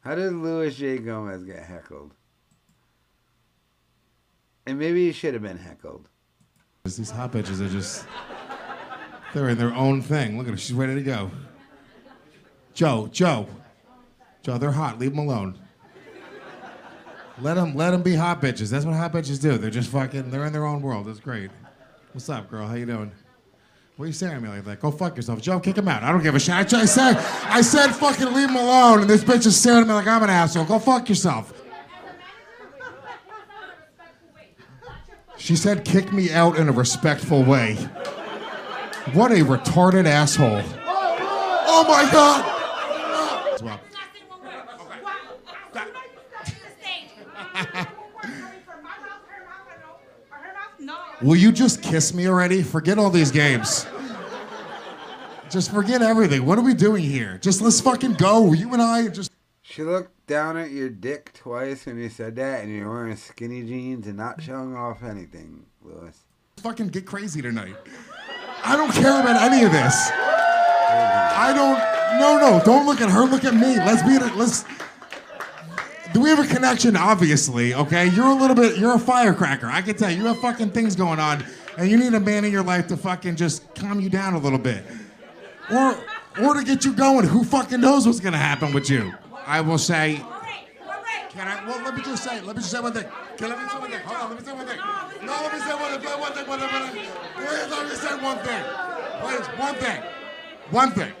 [0.00, 2.14] How did Luis J Gomez get heckled?
[4.66, 6.08] And maybe he should have been heckled.
[6.84, 8.06] These hot bitches are just,
[9.34, 10.38] they're in their own thing.
[10.38, 11.30] Look at her, she's ready to go.
[12.72, 13.46] Joe, Joe,
[14.42, 14.98] Joe, they're hot.
[14.98, 15.58] Leave them alone.
[17.40, 18.70] Let them, let them be hot bitches.
[18.70, 19.58] That's what hot bitches do.
[19.58, 21.08] They're just fucking, they're in their own world.
[21.08, 21.50] It's great.
[22.12, 22.66] What's up, girl?
[22.66, 23.12] How you doing?
[23.96, 24.80] What are you staring at me like that?
[24.80, 25.40] Go fuck yourself.
[25.40, 26.02] Joe, kick him out.
[26.02, 26.54] I don't give a shit.
[26.54, 29.88] I, I said, I said fucking leave him alone, and this bitch is staring at
[29.88, 30.64] me like I'm an asshole.
[30.64, 31.52] Go fuck yourself.
[35.36, 37.74] She said, kick me out in a respectful way.
[39.14, 40.62] What a retarded asshole.
[41.70, 43.62] Oh my god!
[43.62, 43.80] Well,
[51.20, 52.62] Will you just kiss me already?
[52.62, 53.86] Forget all these games.
[55.50, 56.46] Just forget everything.
[56.46, 57.38] What are we doing here?
[57.38, 58.52] Just let's fucking go.
[58.52, 59.32] You and I just.
[59.62, 63.62] She looked down at your dick twice when you said that, and you're wearing skinny
[63.62, 66.24] jeans and not showing off anything, Luis.
[66.58, 67.76] Fucking get crazy tonight.
[68.64, 70.10] I don't care about any of this.
[70.12, 72.20] I don't.
[72.20, 72.64] No, no.
[72.64, 73.24] Don't look at her.
[73.24, 73.76] Look at me.
[73.76, 74.18] Let's be.
[74.36, 74.64] Let's.
[76.14, 76.96] Do we have a connection?
[76.96, 78.08] Obviously, okay.
[78.08, 78.78] You're a little bit.
[78.78, 79.66] You're a firecracker.
[79.66, 81.44] I can tell you have fucking things going on,
[81.76, 84.38] and you need a man in your life to fucking just calm you down a
[84.38, 84.84] little bit,
[85.70, 85.96] or
[86.40, 87.26] or to get you going.
[87.26, 89.12] Who fucking knows what's gonna happen with you?
[89.46, 90.20] I will say.
[91.30, 91.64] Can I?
[91.66, 92.40] Well, let me just say.
[92.40, 93.04] Let me just say one thing.
[93.36, 94.00] Can let me say one thing?
[94.00, 94.30] Hold on.
[94.30, 94.78] Let me say one thing.
[95.26, 96.20] No, let me say one thing.
[96.20, 96.48] One thing.
[96.48, 96.72] One thing.
[96.72, 97.06] One thing.
[97.36, 98.64] Please, let me say one thing.
[99.20, 100.02] Please, one thing.
[100.70, 101.12] One thing.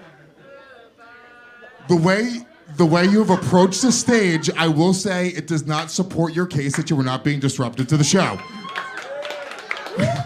[1.88, 5.90] The way the way you have approached the stage, I will say it does not
[5.90, 8.38] support your case that you were not being disrupted to the show.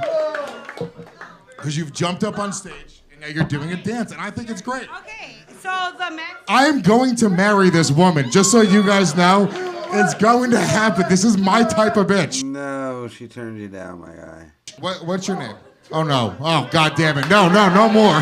[1.57, 4.51] Because you've jumped up on stage and now you're doing a dance, and I think
[4.51, 4.89] it's great.
[4.99, 6.41] Okay, so the max.
[6.49, 9.49] I am going to marry this woman, just so you guys know.
[9.93, 11.05] It's going to happen.
[11.09, 12.43] This is my type of bitch.
[12.43, 14.51] No, she turned you down, my guy.
[14.81, 15.55] What, what's your name?
[15.93, 16.35] Oh no.
[16.41, 17.29] Oh god damn it.
[17.29, 18.15] No, no, no more.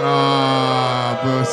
[0.00, 1.44] Ah, boo.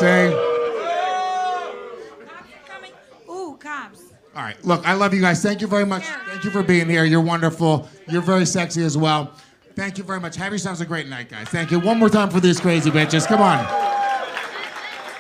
[3.58, 4.04] Cops.
[4.36, 4.64] All right.
[4.64, 5.42] Look, I love you guys.
[5.42, 6.04] Thank you very much.
[6.04, 7.04] Thank you for being here.
[7.04, 7.90] You're wonderful.
[8.08, 9.34] You're very sexy as well.
[9.76, 10.36] Thank you very much.
[10.36, 11.48] Have yourselves a great night, guys.
[11.48, 11.80] Thank you.
[11.80, 13.26] One more time for these crazy bitches.
[13.26, 13.66] Come on.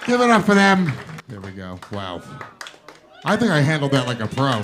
[0.05, 0.93] Give it up for them.
[1.27, 1.79] There we go.
[1.91, 2.21] Wow.
[3.23, 4.61] I think I handled that like a pro.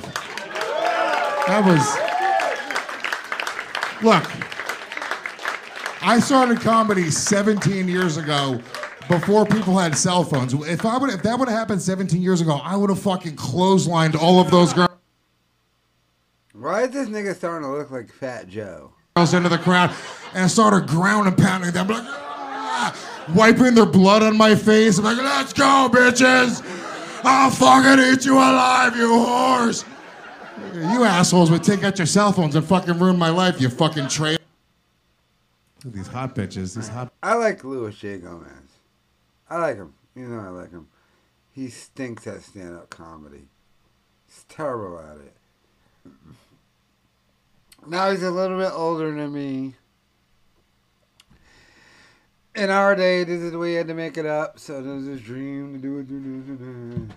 [1.47, 1.81] That was.
[4.03, 4.23] Look,
[6.03, 8.59] I started comedy 17 years ago
[9.07, 10.53] before people had cell phones.
[10.53, 13.35] If I would, if that would have happened 17 years ago, I would have fucking
[13.35, 14.89] clotheslined all of those girls
[16.53, 18.93] Why is this nigga starting to look like Fat Joe?
[19.15, 19.93] into the crowd
[20.33, 22.95] and started ground and pounding them, like, "Ah!"
[23.35, 24.97] wiping their blood on my face.
[24.97, 26.63] I'm like, let's go, bitches!
[27.23, 29.85] I'll fucking eat you alive, you whores!
[30.73, 34.07] You assholes would take out your cell phones and fucking ruin my life, you fucking
[34.07, 34.40] traitor.
[35.83, 37.11] These hot bitches, these hot.
[37.23, 38.19] I like Luis J.
[38.19, 38.49] Gomez.
[39.49, 39.93] I like him.
[40.15, 40.87] You know I like him.
[41.53, 43.47] He stinks at stand-up comedy.
[44.27, 45.33] He's terrible at it.
[47.87, 49.75] Now he's a little bit older than me.
[52.53, 54.59] In our day, this is the way you had to make it up.
[54.59, 56.07] So there's this dream to do it.
[56.07, 57.09] Do, do, do.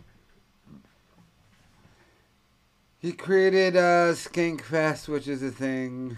[2.98, 6.16] He created uh, Skank Fest, which is a thing.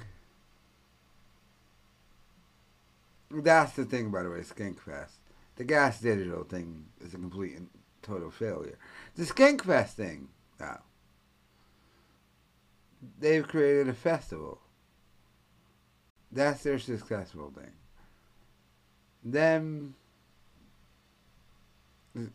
[3.31, 5.19] That's the thing, by the way, Skank Fest.
[5.57, 7.69] The Gas Digital thing is a complete and
[8.03, 8.79] total failure.
[9.17, 10.29] The Skank Fest thing,
[10.61, 10.83] now,
[13.19, 14.61] they've created a festival.
[16.31, 17.73] That's their successful thing.
[19.25, 19.95] Them,
[22.15, 22.29] we're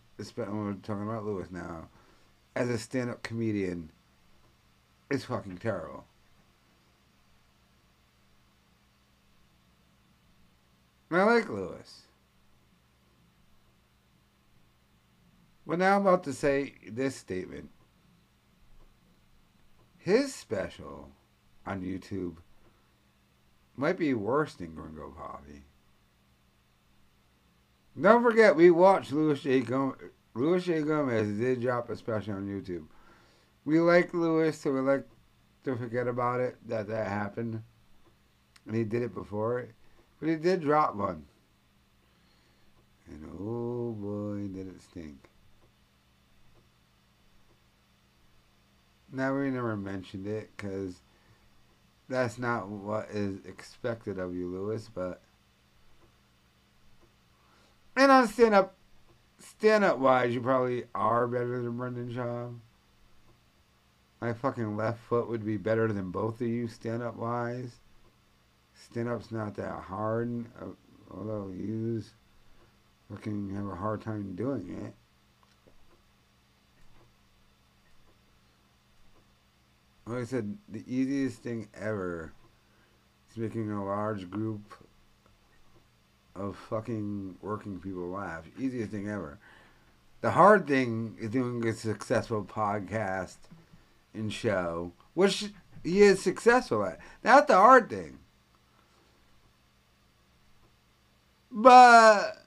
[0.84, 1.88] talking about Luis now,
[2.56, 3.92] as a stand-up comedian,
[5.10, 6.06] it's fucking terrible.
[11.12, 12.04] I like Luis.
[15.66, 17.70] Well, now I'm about to say this statement.
[19.98, 21.10] His special
[21.66, 22.38] on YouTube
[23.76, 25.62] might be worse than Gringo Papi.
[28.00, 29.60] Don't forget, we watched Luis J.
[29.60, 29.98] Gomez.
[30.34, 30.82] Luis J.
[30.82, 32.86] Gomez did drop a special on YouTube.
[33.66, 35.06] We like Luis, so we like
[35.66, 37.62] to forget about it that that happened,
[38.66, 39.68] and he did it before.
[40.22, 41.26] But he did drop one.
[43.08, 45.18] And oh boy, did it stink.
[49.12, 51.02] Now we never mentioned it because
[52.08, 54.90] that's not what is expected of you, Luis.
[54.94, 55.22] But
[57.98, 58.76] and on stand up,
[59.40, 62.60] stand up wise, you probably are better than Brendan Schaub.
[64.22, 67.81] My fucking left foot would be better than both of you stand up wise.
[68.86, 70.66] Stand up's not that hard, uh,
[71.12, 72.04] although you
[73.12, 74.94] fucking have a hard time doing it.
[80.06, 82.34] Like I said, the easiest thing ever
[83.30, 84.74] is making a large group
[86.36, 88.46] of fucking working people laugh.
[88.60, 89.38] Easiest thing ever.
[90.22, 93.38] The hard thing is doing a successful podcast
[94.14, 95.52] and show, which
[95.84, 97.00] he is successful at.
[97.22, 98.18] That's the hard thing.
[101.52, 102.38] But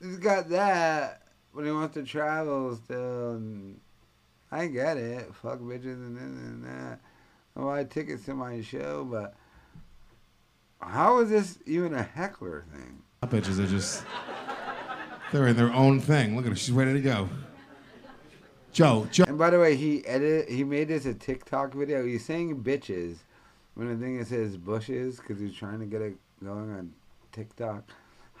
[0.00, 1.22] he's got that,
[1.54, 3.80] but he wants to travel still, and
[4.50, 5.34] I get it.
[5.34, 7.00] Fuck bitches and this and that.
[7.56, 9.34] I buy tickets to my show, but
[10.80, 13.02] how is this even a heckler thing?
[13.22, 14.04] Bitches are just.
[15.32, 16.36] They're in their own thing.
[16.36, 16.56] Look at her.
[16.56, 17.28] She's ready to go.
[18.72, 19.24] Joe, Joe.
[19.26, 20.48] And by the way, he edited.
[20.48, 22.04] He made this a TikTok video.
[22.04, 23.16] He's saying bitches
[23.74, 26.92] when the thing it says bushes because he's trying to get it going on
[27.32, 27.84] TikTok.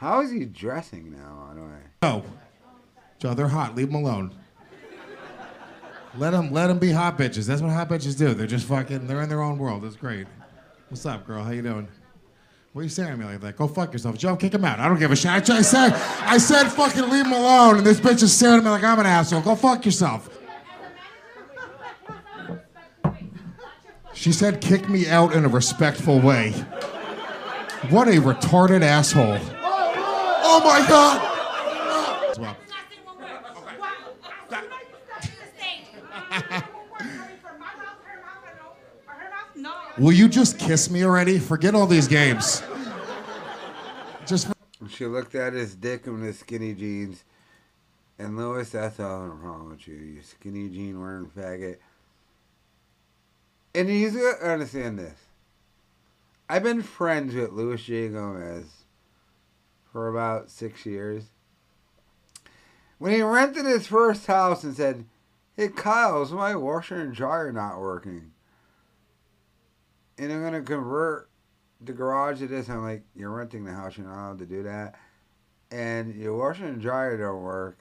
[0.04, 1.54] How is he dressing now?
[2.02, 2.24] By Joe.
[3.18, 3.74] Joe, they're hot.
[3.74, 4.34] Leave them alone.
[6.18, 7.46] Let them, let them be hot bitches.
[7.46, 8.34] That's what hot bitches do.
[8.34, 9.06] They're just fucking.
[9.06, 9.82] They're in their own world.
[9.82, 10.26] It's great.
[10.90, 11.42] What's up, girl?
[11.42, 11.88] How you doing?
[12.74, 13.56] What are you staring at me like that?
[13.56, 14.36] Go fuck yourself, Joe.
[14.36, 14.78] Kick him out.
[14.78, 15.30] I don't give a shit.
[15.30, 17.78] I, I said, I said, fucking leave him alone.
[17.78, 19.40] And this bitch is staring at me like I'm an asshole.
[19.40, 20.28] Go fuck yourself.
[24.12, 26.50] She said, kick me out in a respectful way.
[27.88, 29.40] What a retarded asshole.
[30.46, 31.30] Oh my god.
[39.96, 41.38] Will you just kiss me already?
[41.38, 42.62] Forget all these games.
[44.26, 44.52] Just
[44.88, 47.24] she looked at his dick in his skinny jeans.
[48.18, 49.94] And Luis, that's all the problem with you.
[49.94, 51.78] You skinny jean wearing faggot.
[53.74, 55.18] And he's gonna understand this.
[56.50, 58.08] I've been friends with Luis J.
[58.08, 58.83] Gomez
[59.94, 61.22] for about six years.
[62.98, 65.04] When he rented his first house and said,
[65.56, 68.32] Hey Kyle, is my washer and dryer not working?
[70.18, 71.30] And I'm gonna convert
[71.80, 72.68] the garage to this.
[72.68, 74.96] I'm like, You're renting the house, you're not allowed to do that.
[75.70, 77.78] And your washer and dryer don't work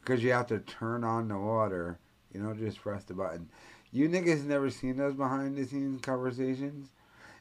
[0.00, 2.00] because you have to turn on the water.
[2.34, 3.48] You don't just press the button.
[3.92, 6.88] You niggas never seen those behind the scenes conversations?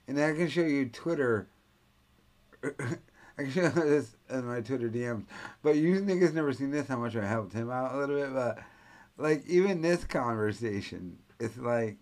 [0.08, 1.48] And I can show you Twitter.
[3.52, 5.26] Show this in my Twitter DMs.
[5.62, 8.34] But you niggas never seen this, how much I helped him out a little bit.
[8.34, 8.60] But,
[9.18, 11.98] like, even this conversation, it's like.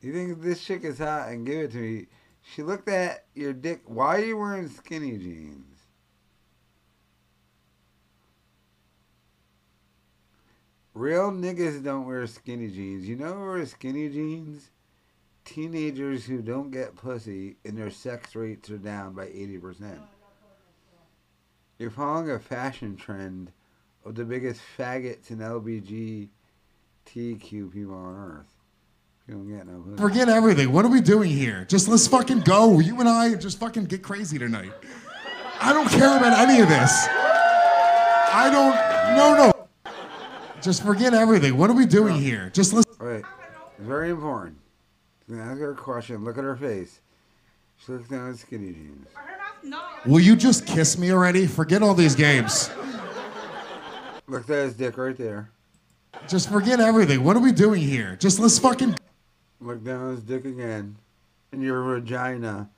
[0.00, 2.06] You think this chick is hot and give it to me.
[2.42, 3.82] She looked at your dick.
[3.86, 5.74] Why are you wearing skinny jeans?
[10.92, 13.08] Real niggas don't wear skinny jeans.
[13.08, 14.70] You know who wear skinny jeans?
[15.44, 19.98] Teenagers who don't get pussy and their sex rates are down by 80%.
[21.78, 23.52] You're following a fashion trend
[24.04, 26.28] of the biggest faggots and LBGTQ
[27.72, 28.48] people on earth.
[29.28, 29.96] You don't get no pussy.
[29.96, 30.72] forget everything.
[30.72, 31.64] What are we doing here?
[31.66, 32.78] Just let's fucking go.
[32.78, 34.72] You and I just fucking get crazy tonight.
[35.60, 37.06] I don't care about any of this.
[38.36, 38.74] I don't.
[39.16, 39.52] No, no.
[40.60, 41.56] Just forget everything.
[41.56, 42.50] What are we doing here?
[42.52, 42.98] Just let's.
[42.98, 43.24] Wait,
[43.78, 44.58] very important.
[45.28, 46.24] I'm gonna ask her a question.
[46.24, 47.00] Look at her face.
[47.78, 49.08] She looks down at skinny jeans.
[50.06, 51.46] Will you just kiss me already?
[51.46, 52.70] Forget all these games.
[54.26, 55.50] Look at his dick right there.
[56.28, 57.24] Just forget everything.
[57.24, 58.16] What are we doing here?
[58.16, 58.96] Just let's fucking.
[59.60, 60.96] Look down at his dick again.
[61.52, 62.68] And your vagina.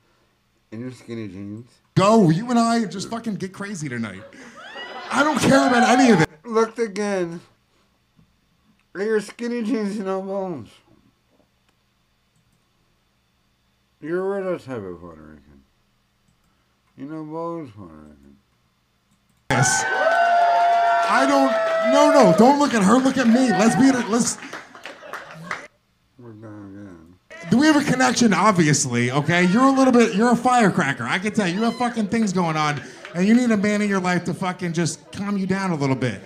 [0.71, 1.69] And your skinny jeans.
[1.95, 2.29] Go.
[2.29, 4.23] You and I just fucking get crazy tonight.
[5.11, 6.29] I don't care about any of it.
[6.45, 7.41] Looked again.
[8.95, 10.69] At your skinny jeans and no bones.
[13.99, 15.63] You're a weirdo type of Puerto Rican.
[16.97, 18.37] You know bones Puerto Rican.
[19.49, 19.83] Yes.
[21.09, 21.93] I don't.
[21.93, 22.37] No, no.
[22.37, 22.97] Don't look at her.
[22.99, 23.49] Look at me.
[23.49, 23.91] Let's be.
[23.91, 24.37] Let's.
[26.19, 27.49] Look down again.
[27.49, 28.33] Do we have a connection?
[28.33, 29.45] Obviously, okay.
[29.45, 30.13] You're a little bit.
[30.15, 31.03] You're a firecracker.
[31.03, 31.47] I can tell.
[31.47, 32.79] You have fucking things going on,
[33.15, 35.75] and you need a man in your life to fucking just calm you down a
[35.75, 36.21] little bit,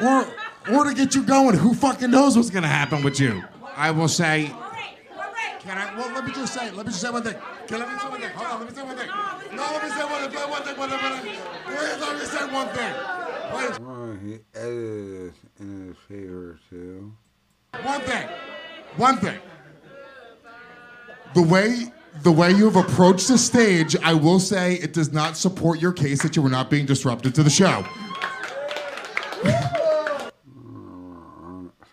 [0.00, 0.26] or
[0.72, 1.56] or to get you going.
[1.56, 3.44] Who fucking knows what's gonna happen with you?
[3.76, 4.52] I will say.
[5.60, 5.94] Can I?
[5.94, 6.70] Well, let me just say.
[6.70, 7.36] Let me just say one thing.
[7.66, 8.30] Can let me say one thing?
[8.30, 8.60] Hold on.
[8.60, 9.08] Let me say one thing.
[9.54, 10.50] No, let me say one thing.
[10.50, 10.78] One thing.
[10.78, 11.02] One thing.
[11.02, 11.36] One thing.
[11.66, 12.94] Please, let me say one thing.
[13.50, 13.78] Please.
[13.82, 17.12] Oh, he edited this in his favor too.
[17.82, 18.28] One thing.
[18.96, 19.38] One thing.
[21.34, 21.92] The way
[22.22, 25.92] the way you have approached the stage, I will say it does not support your
[25.92, 27.84] case that you were not being disruptive to the show.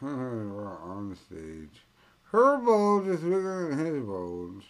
[0.01, 1.83] on, we're on the stage.
[2.31, 4.65] Her bulge is bigger than his bulge.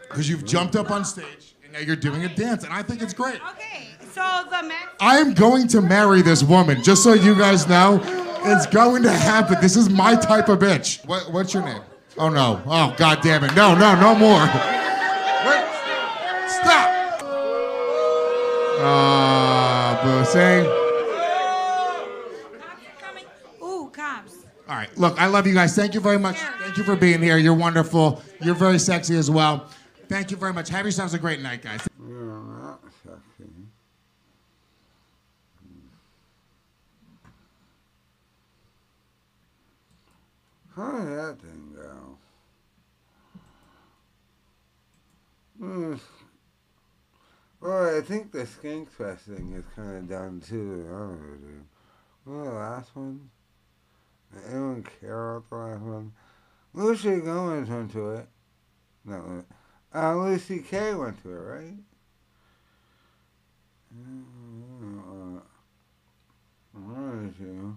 [0.00, 3.02] Because you've jumped up on stage and now you're doing a dance, and I think
[3.02, 3.40] it's great.
[3.50, 4.88] Okay, so the max.
[5.00, 8.00] I am going to marry this woman, just so you guys know.
[8.44, 9.60] It's going to happen.
[9.60, 11.06] This is my type of bitch.
[11.06, 11.80] What, what's your name?
[12.18, 12.60] Oh no.
[12.66, 13.54] Oh god damn it.
[13.54, 14.40] No, no, no more.
[14.40, 15.64] Wait.
[16.50, 16.90] Stop.
[18.84, 20.24] Ah, boo.
[20.24, 20.66] See?
[23.64, 24.44] Ooh, cops.
[24.68, 24.81] All right.
[24.96, 25.74] Look, I love you guys.
[25.74, 26.36] Thank you very much.
[26.36, 27.38] Thank you for being here.
[27.38, 28.22] You're wonderful.
[28.40, 29.68] You're very sexy as well.
[30.08, 30.68] Thank you very much.
[30.68, 31.86] Have yourselves a great night, guys.
[31.98, 33.50] You're not sexy.
[40.76, 42.18] How did that thing go?
[45.58, 45.94] Hmm.
[47.60, 50.84] But I think the Skank Fest thing is kind of done too.
[50.88, 51.64] I don't know, dude.
[52.24, 53.30] What was the last one?
[54.48, 56.12] Anyone care about the last one?
[56.74, 58.28] Luis Gomez went to it.
[59.04, 59.44] No,
[59.94, 60.94] uh, Louis C.K.
[60.94, 61.74] went to it, right?
[63.94, 65.40] Uh,
[66.72, 67.76] one or two.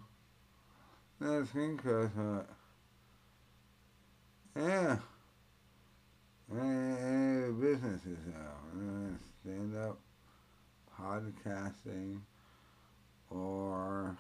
[1.20, 2.44] That Skank Fest, uh,
[4.58, 4.98] yeah.
[6.52, 9.18] Any businesses now.
[9.42, 10.00] Stand up
[11.00, 12.22] podcasting
[13.30, 14.18] or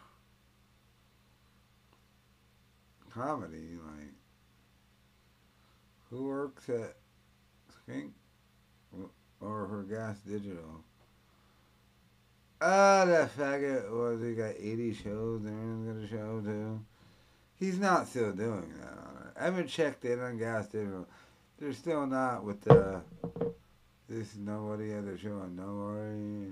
[3.15, 3.77] comedy.
[3.83, 4.13] Like,
[6.09, 6.95] who works at
[7.71, 8.11] Skank
[9.41, 10.83] or for Gas Digital?
[12.61, 16.79] Ah, that faggot was he got 80 shows, a show too.
[17.55, 19.39] He's not still doing that on it.
[19.39, 21.07] I haven't checked in on Gas Digital.
[21.59, 23.01] They're still not with the
[24.07, 26.51] this is nobody other show on nobody.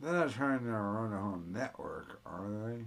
[0.00, 2.84] They're not trying to run a whole network, are they?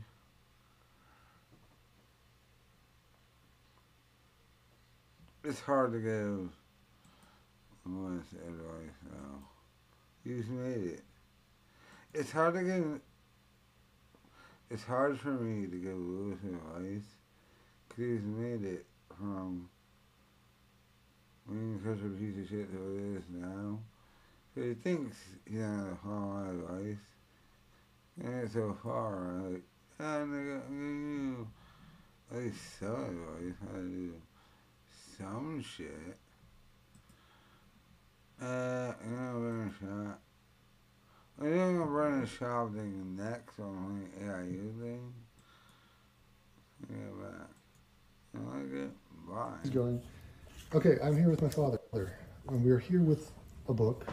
[5.47, 6.49] It's hard to give
[7.85, 9.43] honest advice now.
[10.23, 11.03] You've made it.
[12.15, 12.99] It's hard to give.
[14.71, 17.05] It's hard for me to give Luis advice
[17.87, 18.87] because he's made it
[19.19, 19.69] from
[21.47, 23.77] being such a piece of shit to it is now.
[24.55, 25.15] So he thinks
[25.47, 27.03] he's gonna follow my advice.
[28.19, 29.61] And so far, like,
[29.99, 31.47] I'm giving you
[32.31, 34.13] at least some advice how to do
[35.17, 36.17] some shit.
[38.41, 40.19] Uh, I'm gonna a shot.
[41.39, 45.13] I'm gonna run a Schaub thing next on the AIU thing.
[46.89, 48.91] Yeah, but I like it.
[49.27, 49.69] Bye.
[49.73, 50.01] Going.
[50.73, 51.79] Okay, I'm here with my father,
[52.49, 53.31] and we're here with
[53.69, 54.07] a book,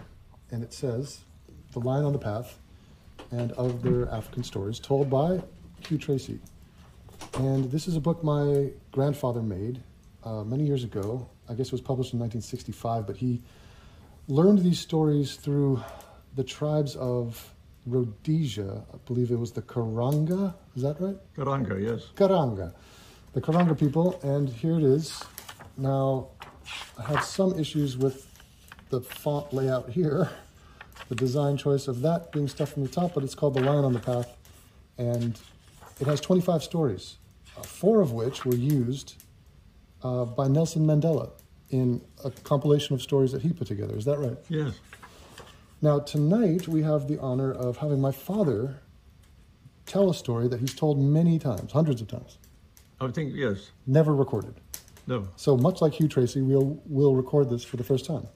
[0.50, 1.24] and it says,
[1.72, 2.60] "The Lion on the Path,"
[3.32, 5.42] and other African stories told by
[5.88, 6.38] Hugh Tracey.
[7.34, 9.82] And this is a book my grandfather made
[10.24, 11.28] uh, many years ago.
[11.48, 13.42] I guess it was published in 1965, but he
[14.28, 15.82] learned these stories through
[16.36, 17.52] the tribes of
[17.86, 18.84] Rhodesia.
[18.92, 20.54] I believe it was the Karanga.
[20.76, 21.16] Is that right?
[21.36, 22.08] Karanga, yes.
[22.14, 22.72] Karanga.
[23.32, 25.22] The Karanga people, and here it is.
[25.76, 26.28] Now,
[26.98, 28.28] I have some issues with
[28.90, 30.30] the font layout here,
[31.08, 33.84] the design choice of that being stuff from the top, but it's called The Lion
[33.84, 34.36] on the Path,
[34.98, 35.38] and
[35.98, 37.16] it has 25 stories,
[37.56, 39.21] uh, four of which were used
[40.02, 41.30] uh, by Nelson Mandela
[41.70, 43.96] in a compilation of stories that he put together.
[43.96, 44.36] Is that right?
[44.48, 44.78] Yes.
[45.80, 48.82] Now, tonight we have the honor of having my father
[49.86, 52.38] tell a story that he's told many times, hundreds of times,
[53.00, 53.70] I think, yes.
[53.86, 54.54] never recorded.
[55.06, 55.28] No.
[55.34, 58.28] So much like Hugh Tracey, we'll we'll record this for the first time,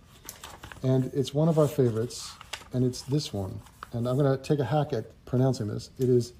[0.82, 2.32] and it's one of our favorites,
[2.72, 3.60] and it's this one.
[3.92, 5.90] And I'm going to take a hack at pronouncing this.
[5.98, 6.32] It is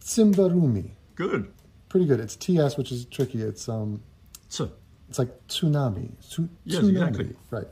[0.00, 0.92] Tsimbarumi.
[1.16, 1.52] Good.
[1.90, 2.18] Pretty good.
[2.20, 3.42] It's TS, which is tricky.
[3.42, 4.00] It's um,
[4.48, 4.70] So,
[5.10, 6.12] it's like tsunami.
[6.20, 6.90] Su- Yes, tsunami.
[6.90, 7.36] exactly.
[7.50, 7.66] Right.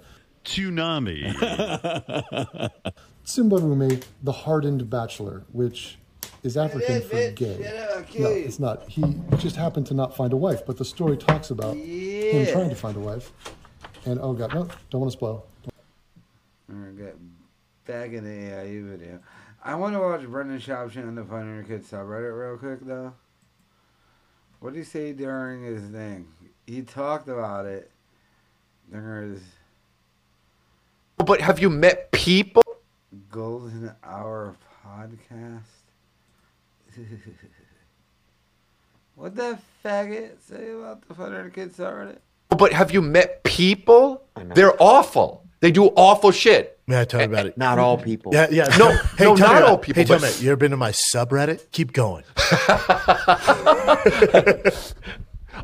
[0.45, 1.33] Tsunami.
[3.25, 5.99] Tsimbarume, the hardened bachelor, which
[6.43, 7.35] is African for bitch.
[7.37, 7.63] gay.
[7.63, 8.89] Shut up, No, it's not.
[8.89, 9.03] He
[9.39, 12.75] just happened to not find a wife, but the story talks about him trying to
[12.77, 13.33] find a wife.
[14.07, 15.47] And oh god, no, don't want to spoil.
[16.71, 17.15] I got
[17.87, 19.21] back in the AIU video.
[19.65, 23.13] I want to watch Brendan Schaub shit on the Funner Kid subreddit real quick though.
[24.61, 26.27] What did he say during his thing?
[26.67, 27.91] He talked about it
[28.91, 29.43] during his
[31.25, 32.63] But have you met people?
[33.31, 35.63] Golden Hour podcast.
[39.15, 42.19] what that faggot say about the Funner kids subreddit?
[42.49, 44.25] But have you met people?
[44.55, 45.48] They're awful.
[45.61, 46.79] They do awful shit.
[46.87, 47.59] May I tell you about it?
[47.59, 48.33] Not all people.
[48.33, 48.65] Yeah, yeah.
[48.79, 50.03] No, hey, no, tell not about- all people.
[50.03, 51.71] Hey, tell me, you ever been to my subreddit?
[51.73, 52.25] Keep going.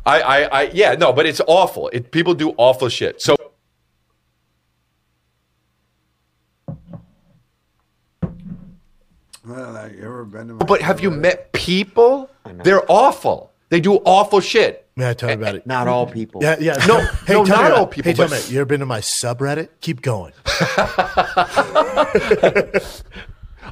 [0.05, 1.87] I, I, I, yeah, no, but it's awful.
[1.89, 3.21] It, people do awful shit.
[3.21, 3.35] So,
[9.45, 12.29] Well, like, you ever been to my but have you met people?
[12.63, 13.51] They're awful.
[13.69, 14.84] They do awful shit.
[14.97, 15.67] May I tell you about it?
[15.67, 16.41] Not all people.
[16.41, 16.77] Yeah, yeah.
[16.87, 18.09] No, hey, no, tell not about- all people.
[18.11, 19.69] Hey, tell but- me, you ever been to my subreddit?
[19.81, 20.31] Keep going.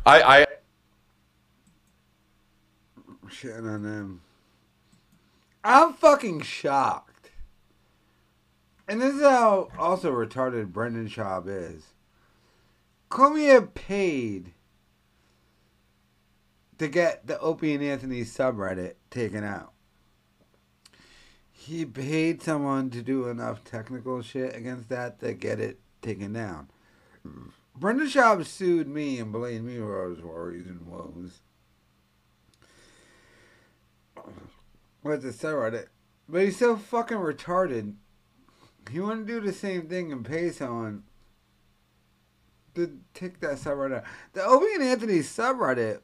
[0.05, 0.45] I, I,
[3.30, 3.86] shitting on them.
[3.86, 4.21] Um,
[5.63, 7.32] I'm fucking shocked.
[8.89, 11.86] And this is how also retarded Brendan Schaub is.
[13.09, 14.51] Cumia paid
[16.80, 19.71] to get the Opie and Anthony subreddit taken out.
[21.66, 26.68] He paid someone to do enough technical shit against that to get it taken down.
[27.74, 31.39] Brendan Schaub sued me and blamed me for all his worries and woes.
[35.03, 35.88] What's it say right it?
[36.28, 37.93] But he's so fucking retarded.
[38.91, 41.03] He wouldn't do the same thing and pay someone
[42.76, 43.99] to take that subreddit.
[43.99, 44.03] out.
[44.34, 46.01] The Opie and Anthony subreddit,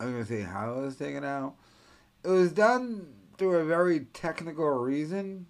[0.00, 1.56] I'm gonna say how it was taken out.
[2.24, 5.46] It was done through a very technical reason.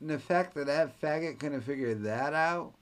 [0.00, 2.72] And the fact that that faggot couldn't figure that out,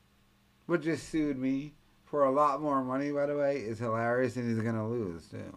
[0.68, 1.74] but just sued me
[2.04, 5.56] for a lot more money, by the way, is hilarious and he's gonna lose too.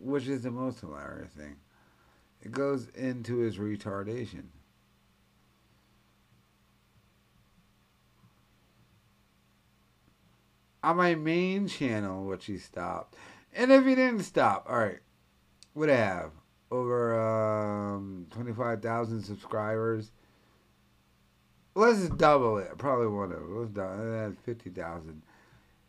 [0.00, 1.56] Which is the most hilarious thing.
[2.42, 4.44] It goes into his retardation.
[10.84, 13.16] On my main channel, which he stopped.
[13.52, 15.00] And if he didn't stop, alright,
[15.74, 16.30] would have
[16.70, 20.10] over um, 25,000 subscribers?
[21.74, 22.76] Let's double it.
[22.76, 23.58] Probably one of them.
[23.60, 24.38] Let's double it.
[24.44, 25.22] 50,000.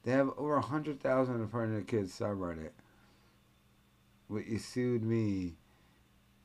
[0.03, 2.71] They have over 100,000 in front of the kids subreddit.
[4.29, 5.55] But you sued me.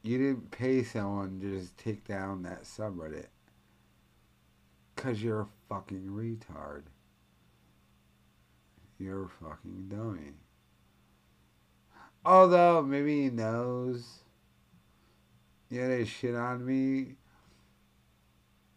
[0.02, 3.26] You didn't pay someone to just take down that subreddit.
[4.94, 6.84] Because you're a fucking retard.
[8.98, 10.32] You're a fucking dummy.
[12.24, 14.20] Although, maybe he knows.
[15.74, 17.16] Yeah, they shit on me.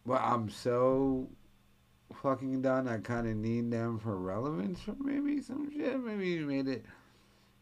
[0.04, 1.30] But I'm so
[2.24, 2.88] fucking done.
[2.88, 6.00] I kind of need them for relevance maybe some shit.
[6.00, 6.86] Maybe he made it.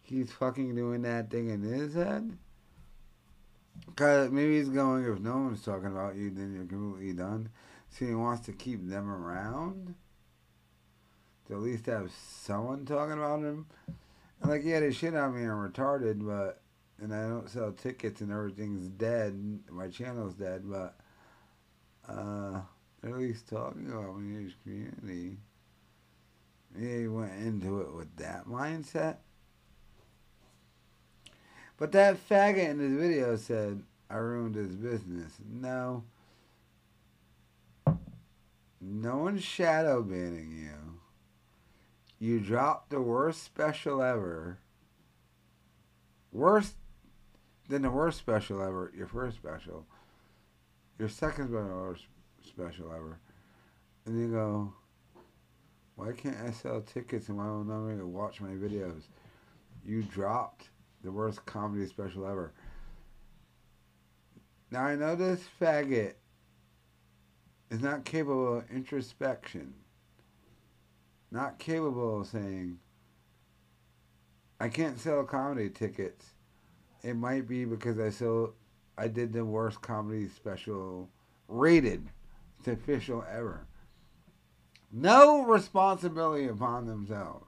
[0.04, 2.38] He's fucking doing that thing in his head.
[3.98, 7.50] Cause maybe he's going, if no one's talking about you, then you're completely done.
[7.90, 9.96] So he wants to keep them around.
[11.48, 13.66] To at least have someone talking about him.
[14.42, 15.42] And like, yeah, they shit on me.
[15.42, 16.62] I'm retarded, but
[17.02, 19.60] and I don't sell tickets and everything's dead.
[19.70, 20.96] My channel's dead, but
[22.08, 22.62] uh,
[23.04, 25.38] at least talking about his community.
[26.78, 29.18] He went into it with that mindset.
[31.78, 35.34] But that faggot in his video said, I ruined his business.
[35.50, 36.04] No.
[38.82, 41.00] No one's shadow banning you.
[42.20, 44.60] You dropped the worst special ever.
[46.32, 46.74] Worse
[47.70, 49.86] than the worst special ever, your first special.
[51.00, 52.04] Your second worst
[52.44, 53.20] special ever.
[54.06, 54.74] And you go,
[55.96, 59.04] why can't I sell tickets and why won't nobody watch my videos?
[59.86, 60.70] You dropped
[61.04, 62.54] the worst comedy special ever.
[64.72, 66.14] Now I know this faggot
[67.72, 69.74] is not capable of introspection.
[71.32, 72.80] Not capable of saying,
[74.60, 76.35] I can't sell comedy tickets.
[77.06, 78.54] It might be because I sold,
[78.98, 81.08] I did the worst comedy special
[81.48, 82.10] rated.
[82.58, 83.68] It's official ever.
[84.92, 87.46] No responsibility upon themselves.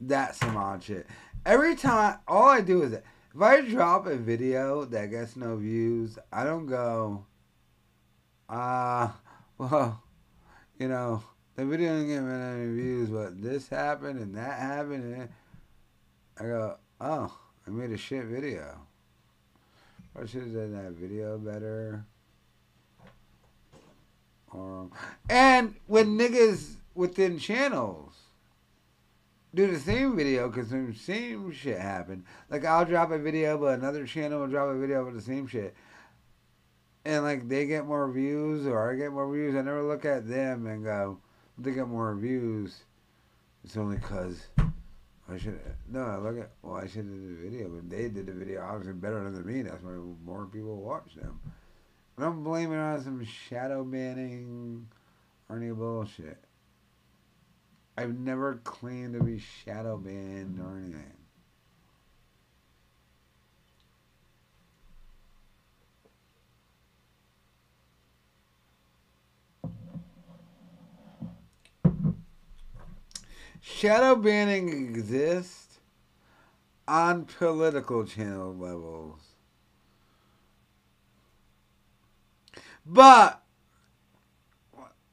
[0.00, 1.08] That's some odd shit.
[1.44, 3.02] Every time, all I do is if
[3.42, 7.26] I drop a video that gets no views, I don't go,
[8.48, 9.12] ah, uh,
[9.58, 10.02] well,
[10.78, 11.24] you know,
[11.56, 15.28] the video didn't get many views, but this happened and that happened, and
[16.38, 17.36] I go, oh,
[17.68, 18.78] I made a shit video.
[20.18, 22.06] I should have done that video better.
[24.50, 24.88] Or,
[25.28, 28.14] and when niggas within channels
[29.54, 32.24] do the same video because the same shit happened.
[32.48, 35.46] Like I'll drop a video, but another channel will drop a video with the same
[35.46, 35.74] shit,
[37.04, 39.54] and like they get more views or I get more views.
[39.54, 41.18] I never look at them and go,
[41.58, 42.84] they get more views.
[43.62, 44.46] It's only cause
[45.30, 45.60] I should
[45.90, 46.00] no.
[46.00, 48.62] I look at well, I should have did the video, but they did the video
[48.62, 49.62] obviously better than me.
[49.62, 49.92] That's why
[50.24, 51.38] more people watch them.
[52.16, 54.88] But I'm blaming it on some shadow banning
[55.48, 56.38] or any bullshit.
[57.96, 61.17] I've never claimed to be shadow banned or anything.
[73.70, 75.78] Shadow banning exists
[76.88, 79.20] on political channel levels.
[82.84, 83.42] But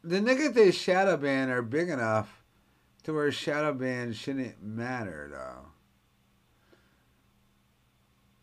[0.03, 2.43] the niggas they shadow ban are big enough
[3.03, 5.67] to where shadow ban shouldn't matter though.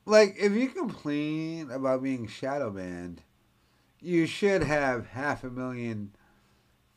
[0.04, 3.22] Like if you complain about being shadow banned,
[4.00, 6.12] you should have half a million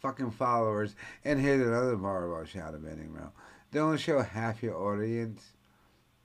[0.05, 0.95] fucking followers.
[1.23, 3.31] And here's another part about shadow banning, bro.
[3.71, 5.53] They only show half your audience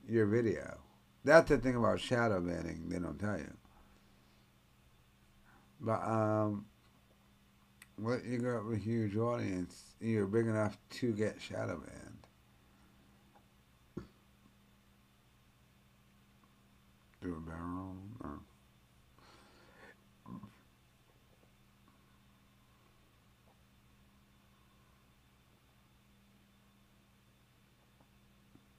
[0.07, 0.77] your video.
[1.23, 3.53] That's the thing about shadow banning, they don't tell you.
[5.79, 6.65] But um
[7.97, 9.95] What you got a huge audience?
[9.99, 12.27] You're big enough to get shadow banned.
[17.21, 17.95] Do a barrel?
[18.23, 18.39] No.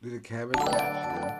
[0.02, 1.38] Do the cabbage patch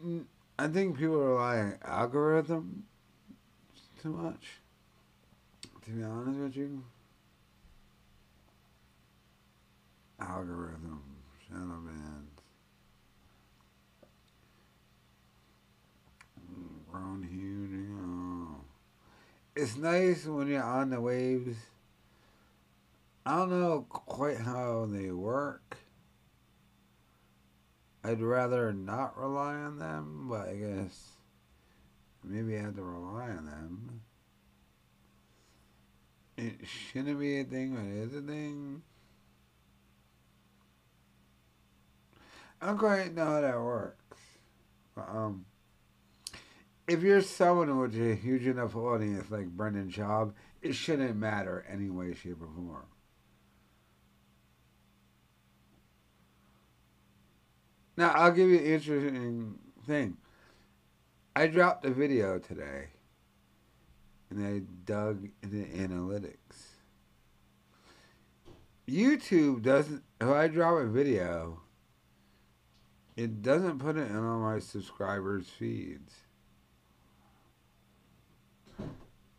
[0.00, 0.06] you?
[0.06, 0.24] Mm,
[0.58, 2.84] I think people rely on algorithm
[4.02, 4.60] too much.
[5.84, 6.82] To be honest with you,
[10.18, 11.02] algorithm,
[11.46, 12.40] shadow bands,
[16.90, 17.66] grown huge.
[19.54, 21.56] It's nice when you're on the waves.
[23.26, 25.78] I don't know quite how they work.
[28.04, 31.08] I'd rather not rely on them, but I guess
[32.22, 34.00] maybe I have to rely on them.
[36.36, 38.82] It shouldn't be a thing, but it is a thing.
[42.62, 44.18] I don't quite know how that works.
[44.94, 45.46] But, um,
[46.86, 51.90] if you're someone with a huge enough audience like Brendan Schaub, it shouldn't matter any
[51.90, 52.86] way, shape, or form.
[57.96, 60.18] Now, I'll give you an interesting thing.
[61.34, 62.88] I dropped a video today
[64.30, 66.74] and I dug into analytics.
[68.88, 71.60] YouTube doesn't, if I drop a video,
[73.16, 76.12] it doesn't put it in all my subscribers' feeds.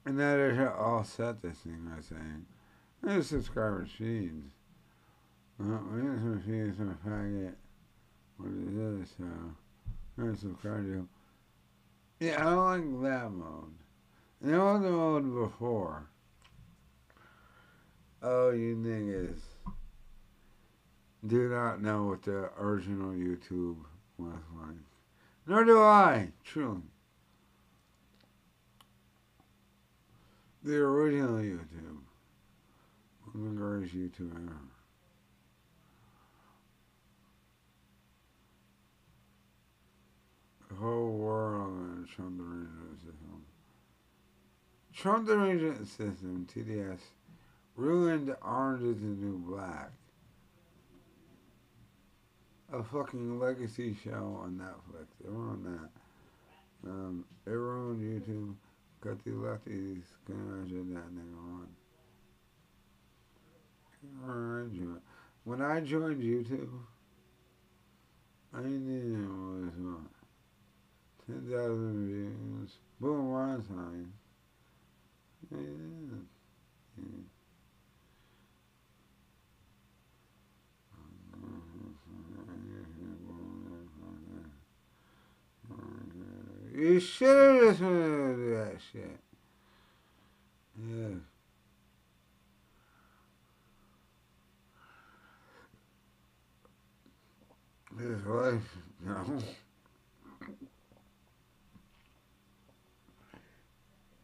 [0.05, 2.45] And that is all set this thing by saying,
[3.03, 4.51] there's subscribers' feeds.
[5.59, 7.55] Well, some feeds from a faggot.
[8.37, 9.15] What is this?
[9.21, 9.49] Uh,
[10.15, 11.07] here's some cardio.
[12.19, 13.73] Yeah, I don't like that mode.
[14.41, 16.07] And there was a mode before.
[18.21, 19.39] Oh, you niggas
[21.25, 23.77] do not know what the original YouTube
[24.17, 24.75] was like.
[25.47, 26.81] Nor do I, truly.
[30.63, 32.01] The original YouTube.
[33.33, 34.76] The greatest YouTube ever.
[40.79, 43.45] Whole world in Trump derangement system.
[44.93, 45.27] Trump
[45.87, 46.99] system, TDS,
[47.75, 49.91] ruined Orange is the New Black.
[52.73, 55.07] A fucking legacy show on Netflix.
[55.23, 56.89] They ruined that.
[56.89, 58.55] Um, it ruined YouTube.
[58.99, 61.67] Got the lefties couldn't imagine that nigga on.
[65.43, 66.79] When I joined YouTube,
[68.53, 70.16] I knew it was what?
[71.27, 72.71] 10,000 views.
[73.01, 74.13] Boom, Weinstein.
[75.51, 75.57] Yeah.
[76.97, 77.05] yeah.
[86.73, 89.19] You should have went to that shit.
[90.79, 91.17] Yeah.
[97.99, 99.15] His wife, no.
[99.15, 99.45] No, I even That's right, I'm a faggot.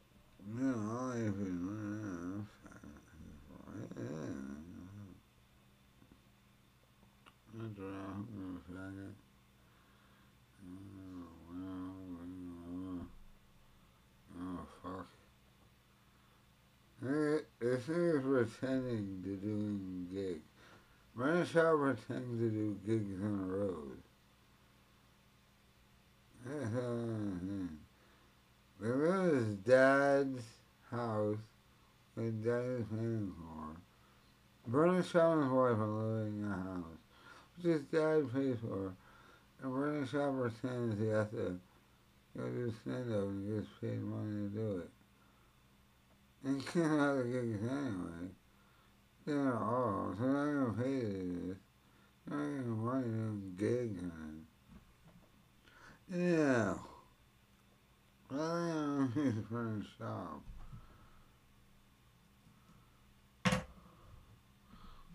[0.10, 0.43] Oh, fuck.
[17.64, 20.40] This is pretending to doing gigs.
[21.16, 23.98] Brendan Schaub pretends to do gigs on the road.
[26.46, 27.78] That's all I'm saying.
[28.80, 30.44] They live at his dad's
[30.92, 31.38] house
[32.84, 34.72] dad's paying for.
[34.72, 36.98] Brendan Schaub wife are living in a house,
[37.58, 38.94] which his dad pays for.
[39.62, 41.60] And Brendan Schaub pretends he has to
[42.38, 44.90] go do stand up and gets paid money to do it.
[46.46, 48.30] And can't have the gigs anyway.
[49.26, 51.58] They're oh, all, so they're not gonna pay to do this.
[52.28, 54.46] They're not getting money doing gigs and
[56.10, 56.74] Yeah.
[58.32, 60.42] I am his friend's shop.
[60.42, 60.53] What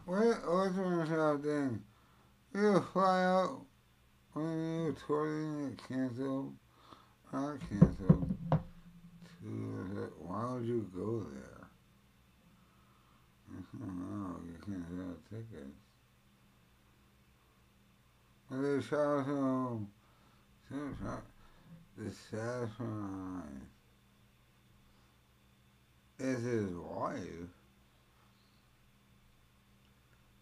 [0.09, 1.83] what's my shop thing?
[2.55, 3.61] You fly out
[4.33, 4.97] when you
[5.69, 6.55] it canceled.
[7.31, 8.37] Not canceled.
[8.51, 11.69] To why would you go there?
[13.81, 15.77] No, you can't sell tickets.
[18.51, 19.89] And they shot him.
[20.71, 23.61] The satisfying.
[26.19, 27.58] is his wife.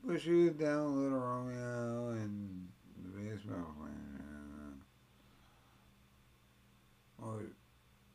[0.06, 2.68] But she was down Little Romeo and
[3.02, 3.90] the baseball player.
[7.18, 7.40] Well,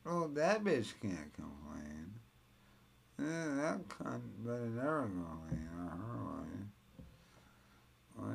[0.06, 2.14] well, that bitch can't complain.
[3.20, 6.64] Yeah, that cunt better never complain on her life.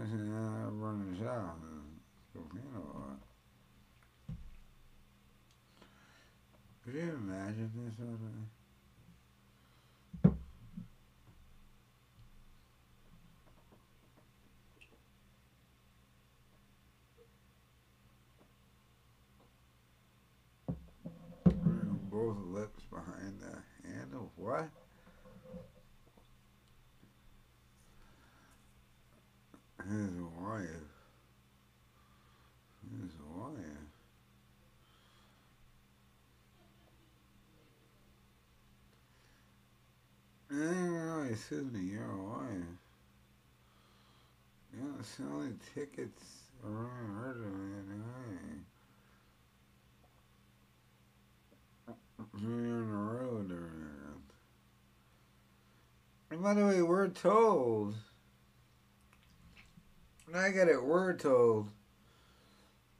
[0.02, 1.58] Is she not running the shop?
[2.34, 3.16] Complain about
[4.28, 4.34] it.
[6.84, 8.20] Could you imagine this sort
[22.16, 24.32] Both lips behind the handle.
[24.36, 24.70] What?
[29.86, 30.66] His wife.
[32.90, 33.52] His wife.
[40.50, 42.48] I ain't really soothing your wife.
[44.72, 46.24] You know, selling tickets
[46.64, 48.65] around her doing
[52.36, 52.48] On the
[52.94, 54.22] road around.
[56.30, 57.94] And by the way, we're told.
[60.26, 61.68] When I get it, we're told.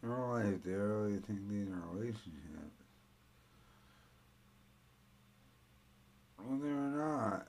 [0.03, 2.33] In real life, they really think these are relationships.
[6.39, 7.49] Well, they're not.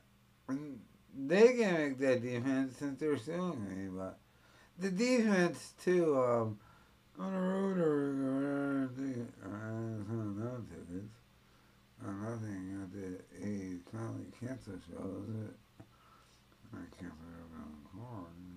[0.49, 0.81] And
[1.15, 4.19] they can make that defense since they're suing me, but
[4.77, 6.19] the defense too.
[6.19, 6.59] Um,
[7.19, 8.89] on the road or no
[10.69, 11.16] tickets.
[12.05, 13.07] Uh, nothing at the
[13.43, 15.55] a family cancer show, is it?
[16.73, 18.47] I can't believe I'm on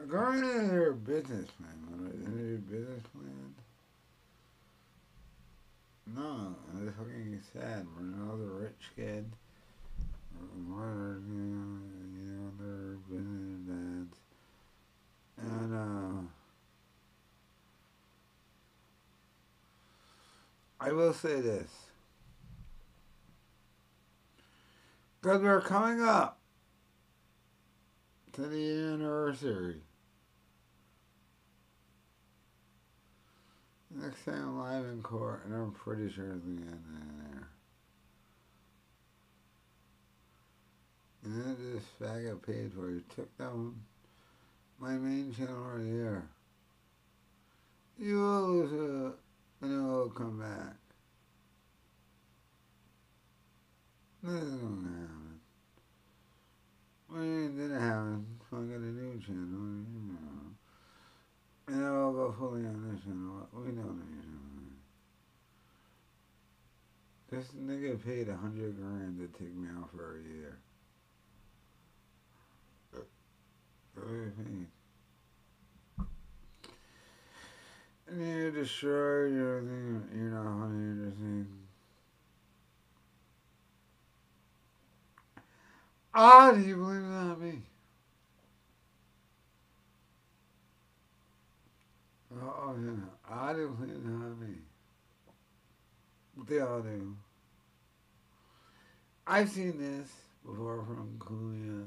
[0.00, 3.54] According to their business plan, what is their business plan?
[6.14, 6.54] No,
[6.86, 7.86] it's fucking sad.
[7.98, 9.30] Another rich kid.
[10.40, 11.16] You know,
[12.14, 14.16] you know, their business dads.
[15.36, 16.37] And, uh,
[20.88, 21.70] I will say this.
[25.20, 26.38] Because we're coming up
[28.32, 29.82] to the anniversary.
[33.90, 37.48] Next thing I'm live in court, and I'm pretty sure it's the end of there.
[41.24, 43.10] And then this faggot paid for it.
[43.14, 43.74] Took down
[44.78, 46.30] my main channel right here.
[47.98, 49.27] You will lose a,
[49.60, 50.76] and it will come back.
[54.22, 55.40] Nothing's gonna happen.
[57.10, 58.26] Well, it didn't happen.
[58.50, 60.48] So I got a new channel, you know.
[61.68, 63.48] And then I'll go fully on this channel.
[63.52, 64.48] We know this channel.
[67.30, 70.58] This nigga paid a hundred grand to take me out for a year.
[73.94, 74.32] Paid.
[74.38, 74.66] And
[78.16, 80.08] you destroy your thing.
[80.14, 81.46] You're not hunting your thing.
[86.14, 87.62] Ah, do you believe that me?
[92.34, 92.90] Oh, yeah.
[93.30, 94.54] I do believe that me.
[96.48, 97.16] They all do.
[99.26, 100.10] I've seen this
[100.44, 101.84] before from Kuya.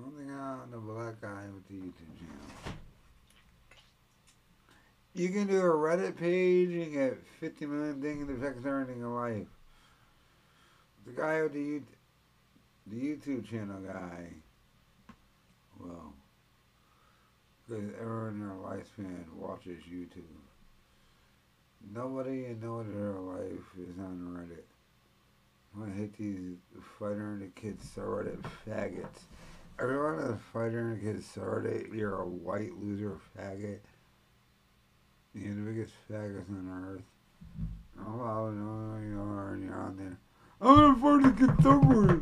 [0.00, 2.76] Uh, I don't think I'm the black guy with the YouTube channel.
[5.14, 9.14] You can do a Reddit page and get 50 million things that affects everything in
[9.14, 9.46] life.
[11.06, 11.80] The guy with the
[12.86, 14.28] the YouTube channel guy,
[15.78, 16.12] well,
[17.68, 20.22] because everyone in their lifespan watches YouTube.
[21.92, 24.64] Nobody in no other life is on Reddit.
[25.80, 26.56] I hate these
[26.98, 29.24] fighter and the kids Reddit faggots.
[29.80, 33.78] Everyone fighter and kids Reddit, you're a white loser faggot.
[35.32, 37.02] You're the biggest faggots on earth.
[37.98, 40.18] Oh, well, no, you are, and you're on there.
[40.60, 42.20] I'm gonna to get somewhere.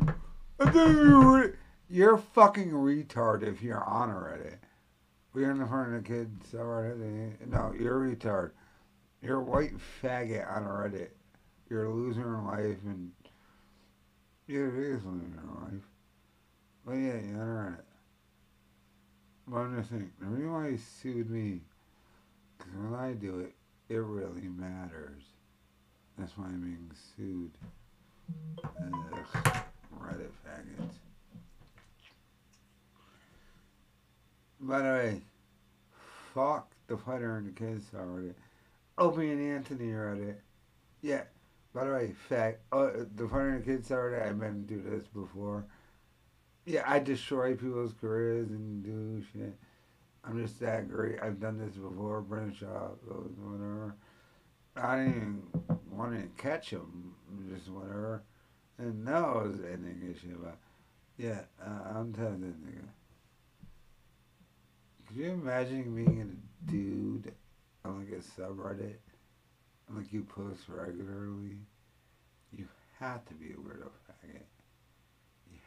[0.57, 1.55] I think you're
[1.89, 4.59] You're fucking retard if you're on Reddit.
[5.33, 7.45] We're in the front of the kids, Reddit.
[7.45, 8.51] No, you're a retard.
[9.21, 11.09] You're a white faggot on Reddit.
[11.69, 13.11] You're a loser in life, and
[14.47, 15.83] you're the biggest loser in life.
[16.89, 17.83] But yeah, you're on Reddit.
[19.47, 21.61] But I'm just saying, the reason why he sued me,
[22.57, 23.53] because when I do it,
[23.89, 25.21] it really matters.
[26.17, 27.51] That's why I'm being sued.
[28.63, 29.63] Ugh,
[30.01, 30.95] Reddit faggots.
[34.59, 35.21] By the way,
[36.33, 38.33] fuck the fighter and the kids already.
[38.97, 40.41] Opie and Anthony are at it.
[41.03, 41.21] Yeah.
[41.71, 42.61] By the way, fact.
[42.71, 44.27] Uh, the fighter and the kids already.
[44.27, 45.65] I've been through this before.
[46.69, 49.55] Yeah, I destroy people's careers and do shit.
[50.23, 51.17] I'm just that great.
[51.19, 52.21] I've done this before.
[52.21, 53.95] Brendan Schaub, whatever.
[54.75, 57.15] I didn't even want to catch him.
[57.51, 58.21] Just whatever.
[58.77, 60.59] And now I was shit about.
[61.17, 62.85] Yeah, uh, I'm telling this nigga.
[65.07, 67.33] Could you imagine being a dude
[67.83, 68.97] on like a subreddit
[69.89, 71.57] like you post regularly?
[72.55, 72.67] You
[72.99, 73.89] have to be a weirdo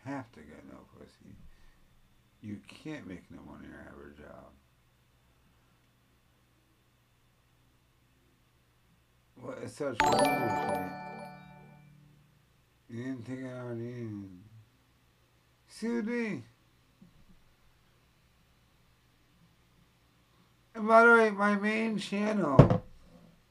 [0.05, 1.36] have to get no pussy.
[2.40, 4.50] You can't make no money or have a job.
[9.36, 10.90] What is such weird
[12.88, 14.40] You didn't take it on in.
[15.68, 16.42] Excuse.
[20.74, 22.82] And by the way, my main channel,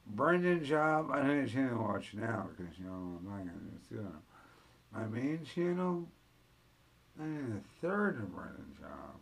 [0.06, 3.50] Brendan Schaub, I know you can't watch now because you know I'm not gonna
[3.90, 4.98] do it.
[4.98, 6.08] My main channel,
[7.22, 9.20] I need a third of Brendan Schaub.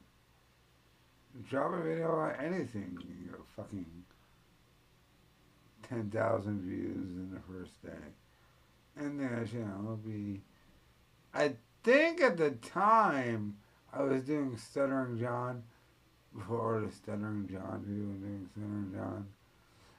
[1.49, 3.87] Drop a video on anything, you get fucking
[5.89, 7.91] ten thousand views in the first day,
[8.97, 10.41] and then you know it'll be.
[11.35, 11.53] I
[11.85, 13.57] think at the time
[13.93, 15.63] I was doing Stuttering John
[16.37, 19.27] before the Stuttering John and doing Stuttering John.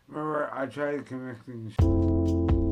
[0.08, 2.71] Remember, I tried connecting.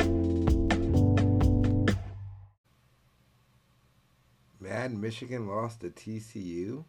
[4.98, 6.86] Michigan lost to TCU.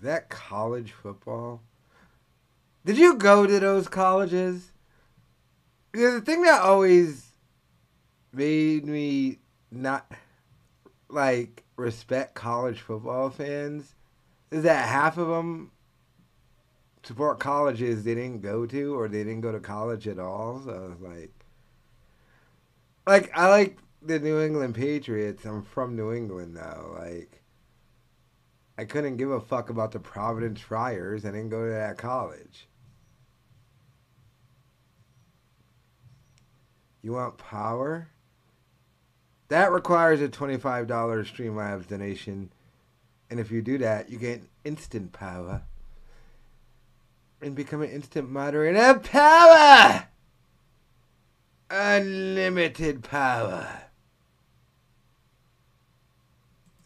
[0.00, 1.62] That college football?
[2.84, 4.72] Did you go to those colleges?
[5.92, 7.26] Because the thing that always
[8.32, 9.38] made me
[9.70, 10.10] not
[11.08, 13.94] like respect college football fans
[14.50, 15.70] is that half of them
[17.02, 20.60] support colleges they didn't go to or they didn't go to college at all.
[20.64, 21.32] So it's like,
[23.06, 25.44] like I like the New England Patriots.
[25.44, 26.96] I'm from New England though.
[26.98, 27.42] Like,
[28.76, 31.24] I couldn't give a fuck about the Providence Friars.
[31.24, 32.68] I didn't go to that college.
[37.02, 38.08] You want power?
[39.48, 42.52] That requires a $25 Streamlabs donation.
[43.30, 45.62] And if you do that, you get instant power.
[47.40, 48.78] And become an instant moderator.
[48.78, 50.08] of Power!
[51.70, 53.87] Unlimited power.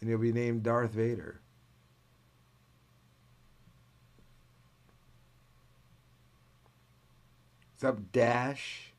[0.03, 1.39] And you'll be named Darth Vader.
[7.71, 8.91] What's up, Dash?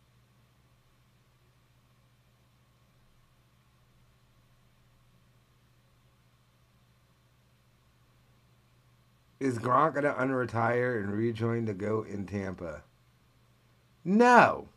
[9.39, 12.83] Is Gronk gonna unretire and rejoin the GOAT in Tampa?
[14.07, 14.71] No.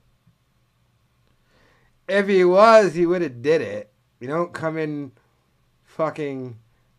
[2.09, 3.93] If he was, he would have did it.
[4.19, 5.13] You don't come in
[5.97, 6.55] fucking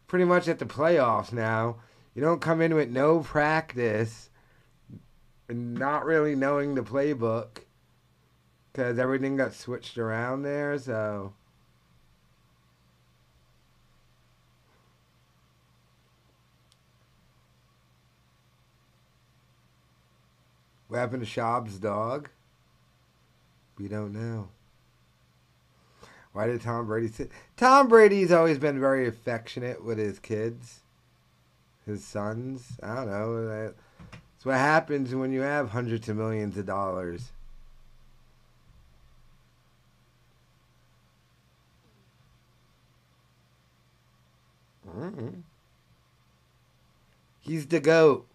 [0.08, 1.76] pretty much at the playoffs now.
[2.14, 4.28] You don't come in with no practice
[5.48, 7.60] and not really knowing the playbook
[8.72, 10.76] because everything got switched around there.
[10.78, 11.32] So
[20.88, 22.30] What happened to Schaub's dog?
[23.76, 24.48] We don't know.
[26.32, 27.30] Why did Tom Brady sit?
[27.56, 30.80] Tom Brady's always been very affectionate with his kids,
[31.86, 32.76] his sons.
[32.82, 33.46] I don't know.
[33.48, 37.32] That's what happens when you have hundreds of millions of dollars.
[44.88, 45.40] Mm-hmm.
[47.40, 48.26] He's the goat.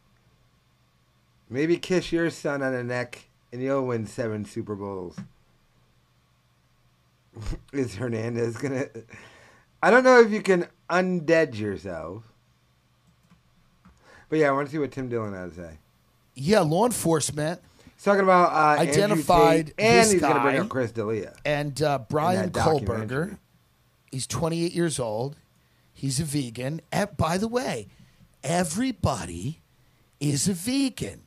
[1.49, 5.17] Maybe kiss your son on the neck and you'll win seven Super Bowls.
[7.73, 8.87] Is Hernandez gonna?
[9.81, 12.23] I don't know if you can undead yourself.
[14.29, 15.77] But yeah, I want to see what Tim Dillon had to say.
[16.35, 17.61] Yeah, law enforcement.
[17.95, 21.33] He's talking about uh, identified Tate, and this he's going to bring up Chris D'Elia.
[21.45, 22.49] and uh, Bryan.
[22.49, 23.37] Kohberger.
[24.11, 25.37] He's 28 years old.
[25.93, 26.81] He's a vegan.
[26.91, 27.87] And by the way,
[28.43, 29.61] everybody
[30.19, 31.21] is a vegan.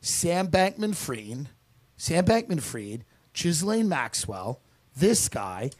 [0.00, 1.48] Sam Bankman Fried,
[1.96, 4.60] Sam Bankman Fried, Ghislaine Maxwell,
[4.96, 5.70] this guy,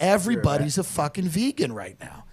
[0.00, 2.24] everybody's a fucking vegan right now.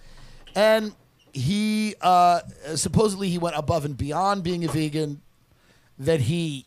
[0.54, 0.94] And
[1.32, 2.40] he uh,
[2.76, 5.20] supposedly he went above and beyond being a vegan
[5.98, 6.66] that he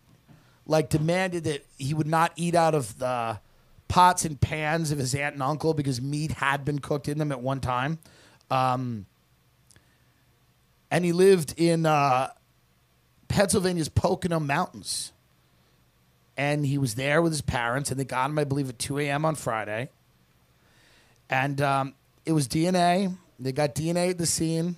[0.65, 3.39] like demanded that he would not eat out of the
[3.87, 7.31] pots and pans of his aunt and uncle because meat had been cooked in them
[7.31, 7.99] at one time.
[8.51, 9.05] Um,
[10.91, 12.29] and he lived in uh,
[13.27, 15.13] Pennsylvania's Pocono Mountains.
[16.37, 18.99] And he was there with his parents, and they got him, I believe, at 2
[18.99, 19.25] a.m.
[19.25, 19.89] on Friday.
[21.29, 23.17] And um, it was DNA.
[23.39, 24.75] They got DNA at the scene.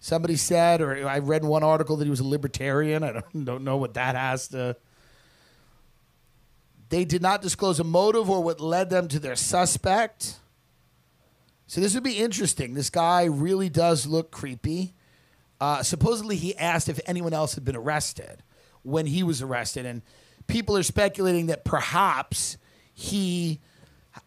[0.00, 3.02] Somebody said, or I read in one article that he was a libertarian.
[3.02, 4.76] I don't, don't know what that has to.
[6.88, 10.36] They did not disclose a motive or what led them to their suspect.
[11.66, 12.74] So this would be interesting.
[12.74, 14.94] This guy really does look creepy.
[15.60, 18.42] Uh, supposedly, he asked if anyone else had been arrested
[18.82, 20.02] when he was arrested, and
[20.48, 22.56] people are speculating that perhaps
[22.92, 23.60] he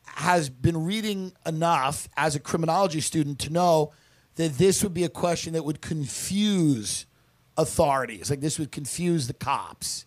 [0.05, 3.91] has been reading enough as a criminology student to know
[4.35, 7.05] that this would be a question that would confuse
[7.57, 8.29] authorities.
[8.29, 10.05] Like this would confuse the cops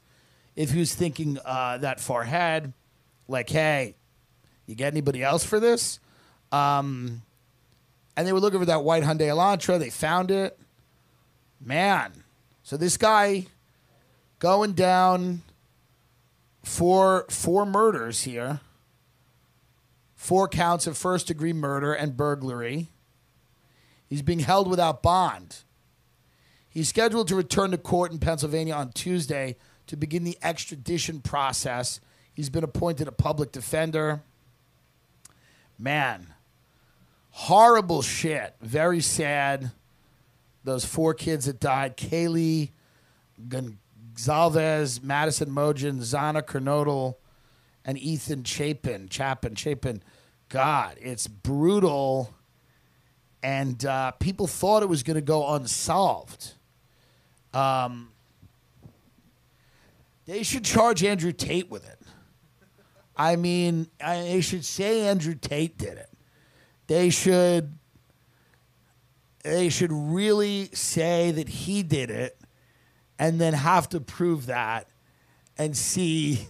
[0.57, 2.73] if he was thinking uh, that far ahead.
[3.29, 3.97] Like, hey,
[4.67, 5.99] you get anybody else for this?
[6.53, 7.23] Um,
[8.17, 9.79] and they were looking for that white Hyundai Elantra.
[9.79, 10.59] They found it.
[11.61, 12.13] Man,
[12.63, 13.47] so this guy
[14.39, 15.43] going down
[16.65, 18.61] for four murders here,
[20.17, 22.89] four counts of first degree murder and burglary.
[24.09, 25.59] He's being held without bond.
[26.69, 29.57] He's scheduled to return to court in Pennsylvania on Tuesday
[29.87, 32.01] to begin the extradition process.
[32.33, 34.23] He's been appointed a public defender.
[35.79, 36.35] Man,
[37.31, 38.55] horrible shit.
[38.61, 39.71] Very sad.
[40.65, 42.71] Those four kids that died Kaylee
[44.15, 47.17] Gonzalez, Madison Mogen, Xana Kernodle,
[47.85, 49.09] and Ethan Chapin.
[49.09, 50.03] Chapin, Chapin.
[50.49, 52.33] God, it's brutal.
[53.43, 56.53] And uh, people thought it was going to go unsolved.
[57.53, 58.11] Um,
[60.27, 61.99] they should charge Andrew Tate with it.
[63.17, 66.11] I mean, I, they should say Andrew Tate did it.
[66.87, 67.73] They should.
[69.43, 72.41] They should really say that he did it,
[73.19, 74.89] and then have to prove that,
[75.57, 76.49] and see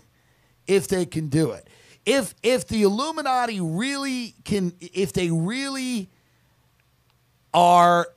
[0.66, 1.68] if they can do it.
[2.06, 6.10] If if the Illuminati really can, if they really
[7.52, 8.08] are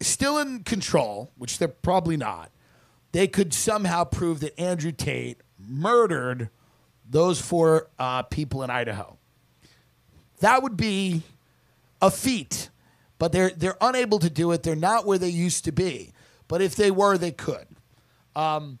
[0.00, 2.50] still in control, which they're probably not,
[3.12, 6.50] they could somehow prove that Andrew Tate murdered
[7.08, 9.16] those four uh, people in Idaho.
[10.40, 11.22] That would be
[12.02, 12.68] a feat,
[13.18, 14.62] but they're they're unable to do it.
[14.62, 16.12] They're not where they used to be.
[16.48, 17.66] But if they were, they could.
[18.36, 18.78] Um,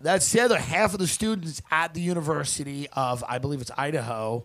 [0.00, 4.44] that's the other half of the students at the University of, I believe it's Idaho,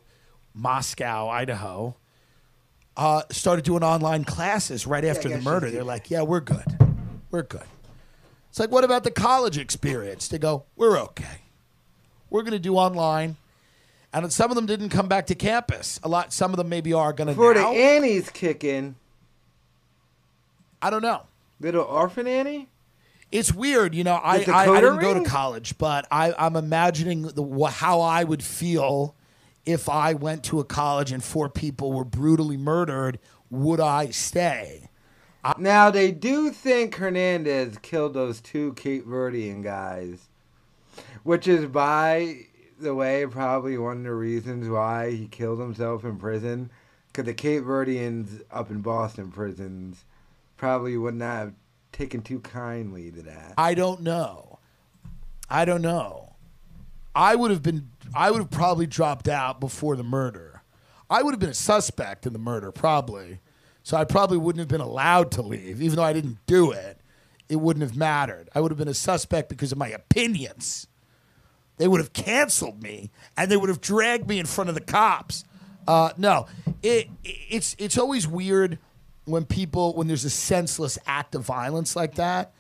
[0.54, 1.98] Moscow, Idaho,
[2.96, 5.72] uh, started doing online classes right Yeah, after the murder.
[5.72, 6.66] They're like, yeah, we're good.
[7.32, 7.64] We're good.
[8.50, 10.28] It's like, what about the college experience?
[10.28, 11.42] They go, we're okay.
[12.30, 13.38] We're going to do online.
[14.14, 16.00] And some of them didn't come back to campus.
[16.04, 17.74] A lot, some of them maybe are going to Before the now.
[17.74, 18.96] Annie's kicking.
[20.82, 21.24] I don't know.
[21.60, 22.68] Little orphan Annie?
[23.32, 24.16] It's weird, you know.
[24.16, 28.42] I, I, I didn't go to college, but I, I'm imagining the, how I would
[28.42, 29.16] feel
[29.66, 33.20] if I went to a college and four people were brutally murdered.
[33.50, 34.90] Would I stay?
[35.58, 40.28] Now they do think Hernandez killed those two Cape Verdean guys,
[41.24, 42.48] which is by
[42.80, 46.70] the way probably one of the reasons why he killed himself in prison.
[47.08, 50.04] Because the Cape Verdeans up in Boston prisons
[50.58, 51.54] probably would not have
[51.98, 53.54] taken too kindly to that.
[53.58, 54.60] I don't know.
[55.50, 56.36] I don't know.
[57.16, 57.90] I would have been.
[58.14, 60.62] I would have probably dropped out before the murder.
[61.10, 63.40] I would have been a suspect in the murder, probably.
[63.84, 67.00] So I probably wouldn't have been allowed to leave, even though I didn't do it.
[67.50, 68.50] It wouldn't have mattered.
[68.54, 70.88] I would have been a suspect because of my opinions.
[71.78, 74.82] They would have canceled me, and they would have dragged me in front of the
[74.82, 75.46] cops.
[75.88, 76.48] Uh, no,
[76.84, 78.78] it, it's it's always weird
[79.28, 82.54] when people when there's a senseless act of violence like that,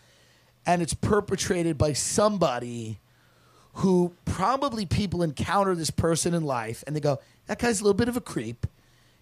[0.66, 3.00] and it's perpetrated by somebody
[3.76, 7.98] who probably people encounter this person in life and they go, that guy's a little
[7.98, 8.66] bit of a creep.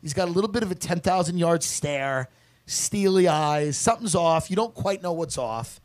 [0.01, 2.29] He's got a little bit of a 10,000 yard stare,
[2.65, 4.49] steely eyes, something's off.
[4.49, 5.81] You don't quite know what's off.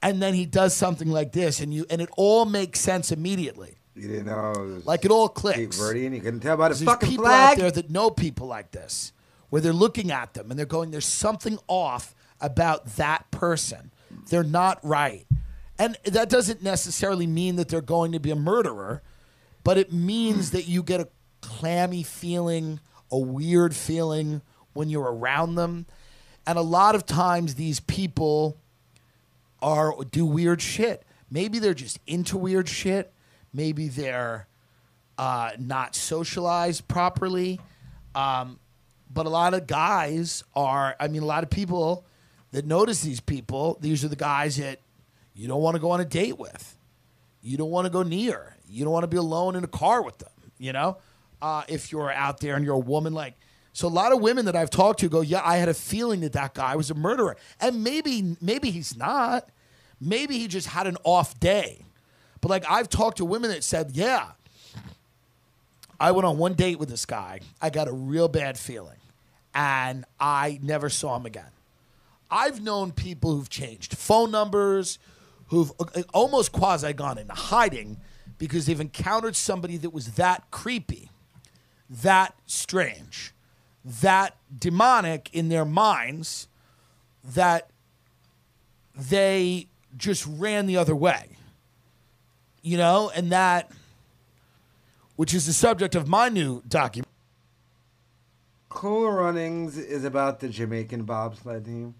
[0.00, 3.76] And then he does something like this and you and it all makes sense immediately.
[3.94, 5.78] You didn't know it Like it all clicks.
[5.78, 6.14] Verdean.
[6.14, 7.58] You couldn't tell by the There's fucking people flag.
[7.58, 9.12] out there that know people like this,
[9.50, 13.90] where they're looking at them and they're going, "There's something off about that person.
[14.28, 15.26] They're not right."
[15.78, 19.02] And that doesn't necessarily mean that they're going to be a murderer,
[19.62, 21.08] but it means that you get a
[21.40, 22.80] clammy feeling,
[23.12, 24.42] a weird feeling
[24.72, 25.86] when you're around them.
[26.46, 28.58] And a lot of times these people
[29.62, 31.04] are do weird shit.
[31.30, 33.12] Maybe they're just into weird shit.
[33.52, 34.46] Maybe they're
[35.16, 37.60] uh, not socialized properly.
[38.14, 38.58] Um,
[39.10, 40.96] but a lot of guys are.
[40.98, 42.06] I mean, a lot of people
[42.52, 43.78] that notice these people.
[43.80, 44.80] These are the guys that
[45.34, 46.76] you don't want to go on a date with.
[47.42, 48.56] You don't want to go near.
[48.68, 50.30] You don't want to be alone in a car with them.
[50.58, 50.98] You know,
[51.40, 53.34] uh, if you're out there and you're a woman, like
[53.78, 56.20] so, a lot of women that I've talked to go, "Yeah, I had a feeling
[56.22, 59.50] that that guy was a murderer," and maybe maybe he's not.
[60.00, 61.84] Maybe he just had an off day.
[62.40, 64.32] But like I've talked to women that said, "Yeah,
[66.00, 67.40] I went on one date with this guy.
[67.60, 68.98] I got a real bad feeling,
[69.54, 71.50] and I never saw him again."
[72.30, 74.98] I've known people who've changed phone numbers,
[75.46, 77.98] who've uh, almost quasi gone into hiding
[78.38, 81.10] because they've encountered somebody that was that creepy,
[81.88, 83.32] that strange,
[83.84, 86.48] that demonic in their minds
[87.24, 87.70] that
[88.94, 89.66] they
[89.96, 91.36] just ran the other way.
[92.62, 93.70] You know, and that,
[95.18, 97.08] which is the subject of my new document.
[98.68, 101.96] Cool Runnings is about the Jamaican bobsled team.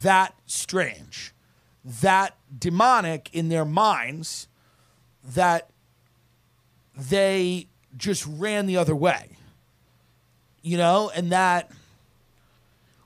[0.00, 1.32] that strange,
[1.84, 4.48] that demonic in their minds
[5.22, 5.70] that
[6.96, 9.36] they just ran the other way.
[10.62, 11.70] You know, and that,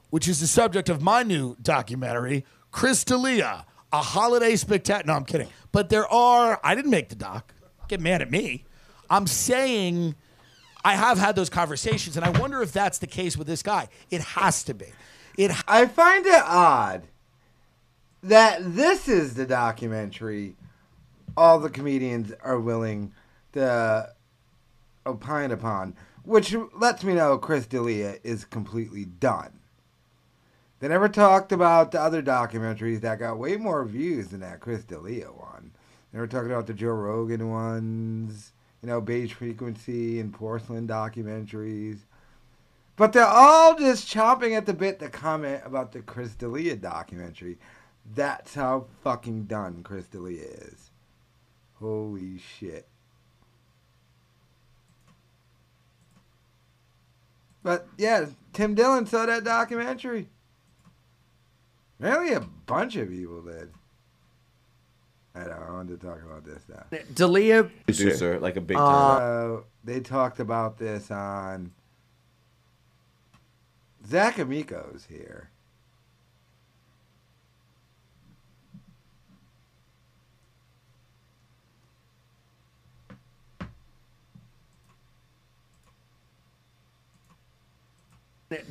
[0.09, 5.13] which is the subject of my new documentary, Chris D'Elia, a holiday spectacular.
[5.13, 5.49] No, I'm kidding.
[5.71, 7.53] But there are, I didn't make the doc.
[7.87, 8.65] Get mad at me.
[9.11, 10.15] I'm saying
[10.85, 13.89] I have had those conversations, and I wonder if that's the case with this guy.
[14.11, 14.87] It has to be.
[15.37, 17.03] It I find it odd
[18.23, 20.57] that this is the documentary
[21.37, 23.13] all the comedians are willing
[23.53, 24.13] to
[25.07, 29.61] opine upon, which lets me know Chris D'Elia is completely done.
[30.81, 34.85] They never talked about the other documentaries that got way more views than that Chris
[34.85, 35.73] D'Elia one.
[36.13, 41.99] They were talking about the Joe Rogan ones, you know, Beige Frequency and Porcelain documentaries.
[42.97, 47.59] But they're all just chomping at the bit to comment about the Chris D'Elia documentary.
[48.15, 50.91] That's how fucking done Chris D'Elia is.
[51.75, 52.87] Holy shit.
[57.63, 60.29] But yeah, Tim Dillon saw that documentary.
[61.99, 63.71] Really, a bunch of people did.
[65.35, 65.67] I don't know.
[65.69, 66.99] I wanted to talk about this now.
[67.15, 69.57] D'Elia Producer, like a big Uh, time.
[69.59, 71.71] Uh, they talked about this on
[74.07, 75.51] Zach Amico's here.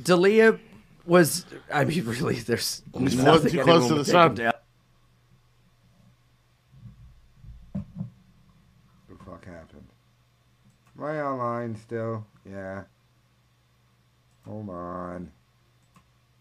[0.02, 0.58] D'Elia
[1.06, 1.46] was.
[1.72, 4.34] I mean, really, there's nothing too close to the take sun.
[4.34, 4.52] down.
[7.72, 7.84] What
[9.08, 9.88] the fuck happened?
[10.98, 12.26] Am I online still?
[12.48, 12.84] Yeah.
[14.46, 15.32] Hold on.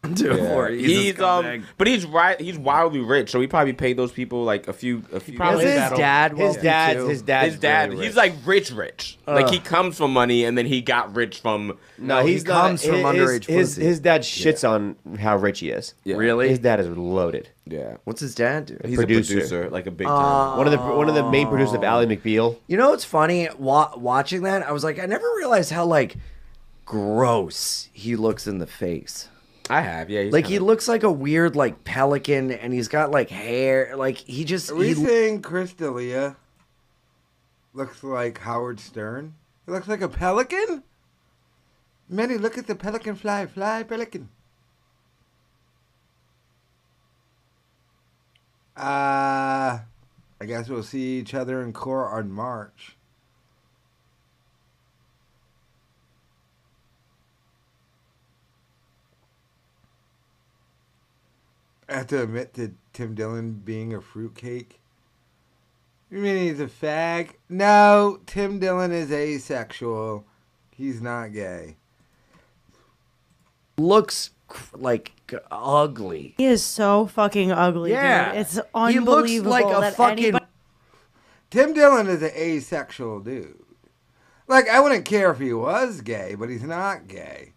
[0.15, 0.47] Do it Yeah.
[0.53, 0.79] for it.
[0.79, 1.63] He's He's um, scumbag.
[1.77, 2.39] but he's right.
[2.39, 5.35] He's wildly rich, so he probably paid those people like a few, a few.
[5.37, 7.07] probably his dad his wealthy, dad, too?
[7.07, 7.91] his dad, his dad.
[7.91, 9.17] very He's like rich, rich.
[9.27, 11.77] Like he comes from money, and then he got rich from.
[11.97, 12.71] No, he's not.
[12.71, 13.83] his, his, his, pussy.
[13.83, 15.93] his dad shits on how rich he is.
[16.03, 16.15] Yeah.
[16.15, 16.49] Really?
[16.49, 17.49] His dad is loaded.
[17.65, 17.97] Yeah.
[18.05, 18.77] What's his dad do?
[18.83, 20.57] He's a producer, like a big Uh, time.
[20.57, 22.57] one of the one of the main producers of Ally McBeal.
[22.67, 23.47] You know what's funny?
[23.59, 26.15] Wa- watching that, I was like, I never realized how like
[26.85, 29.29] gross he looks in the face.
[29.69, 30.23] I have, yeah.
[30.23, 33.95] he's like he kinda- looks like a weird like pelican, and he's got like hair.
[33.95, 36.35] Like he just Are we he, saying Chris D'Elia
[37.73, 39.35] looks like Howard Stern?
[39.65, 40.83] He looks like a pelican?
[42.09, 43.45] Manny, look at the pelican fly.
[43.45, 44.29] Fly, pelican.
[48.75, 49.79] Uh,
[50.41, 52.95] I guess we'll see each other in court on March.
[61.89, 64.79] I have to admit to Tim Dillon being a fruitcake.
[66.11, 67.31] You mean he's a fag?
[67.49, 70.25] No, Tim Dillon is asexual.
[70.71, 71.75] He's not gay.
[73.77, 74.31] looks
[74.73, 75.13] like
[75.51, 76.33] ugly.
[76.37, 77.91] He is so fucking ugly.
[77.91, 78.31] Yeah.
[78.31, 78.41] dude.
[78.41, 80.45] it's He looks unbelievable like a fucking- anybody.
[81.49, 83.57] Tim Dillon is an asexual dude.
[84.47, 87.53] Like, I wouldn't care if he was gay, but he's not gay.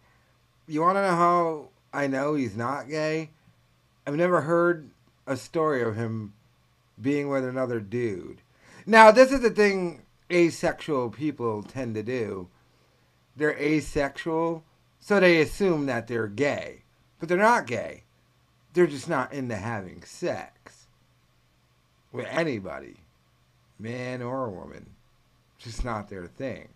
[0.67, 3.31] You want to know how I know he's not gay?
[4.07, 4.91] I've never heard
[5.27, 6.33] a story of him
[7.01, 8.43] being with another dude.
[8.85, 12.49] Now, this is the thing asexual people tend to do.
[13.37, 14.65] They're asexual,
[14.99, 16.83] so they assume that they're gay.
[17.19, 18.03] But they're not gay.
[18.73, 20.87] They're just not into having sex
[22.11, 22.97] with anybody,
[23.79, 24.91] man or woman.
[25.59, 26.69] Just not their thing.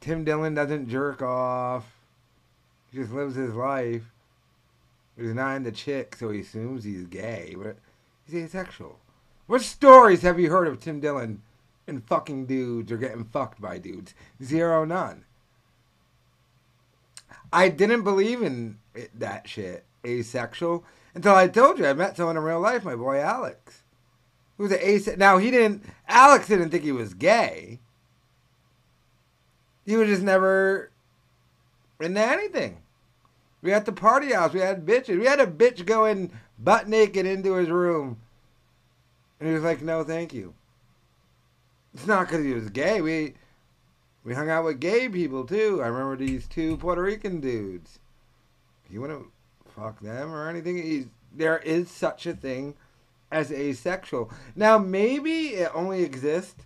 [0.00, 1.84] Tim Dillon doesn't jerk off.
[2.90, 4.04] He just lives his life.
[5.18, 7.76] He's not into chick, so he assumes he's gay, but
[8.24, 9.00] he's asexual.
[9.46, 11.42] What stories have you heard of Tim Dillon
[11.86, 14.14] and fucking dudes or getting fucked by dudes?
[14.42, 15.24] Zero, none.
[17.52, 20.84] I didn't believe in it, that shit, asexual,
[21.14, 23.82] until I told you I met someone in real life, my boy Alex,
[24.56, 25.08] who's an ace.
[25.16, 25.82] Now he didn't.
[26.06, 27.80] Alex didn't think he was gay.
[29.84, 30.90] He was just never
[31.98, 32.82] into anything.
[33.62, 34.52] We had the party house.
[34.52, 35.18] We had bitches.
[35.18, 38.18] We had a bitch going butt naked into his room,
[39.40, 40.54] and he was like, "No, thank you."
[41.94, 43.00] It's not because he was gay.
[43.00, 43.34] We
[44.24, 45.80] we hung out with gay people too.
[45.82, 47.98] I remember these two Puerto Rican dudes.
[48.90, 49.30] You want to
[49.70, 50.76] fuck them or anything?
[50.76, 52.74] He's, there is such a thing
[53.30, 54.30] as asexual.
[54.56, 56.64] Now maybe it only exists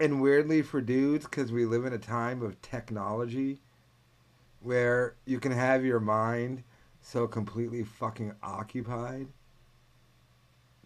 [0.00, 3.60] and weirdly for dudes because we live in a time of technology
[4.60, 6.62] where you can have your mind
[7.00, 9.28] so completely fucking occupied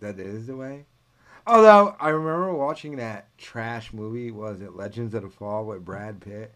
[0.00, 0.84] that it is the way.
[1.46, 6.20] Although I remember watching that trash movie, was it Legends of the Fall with Brad
[6.20, 6.52] Pitt?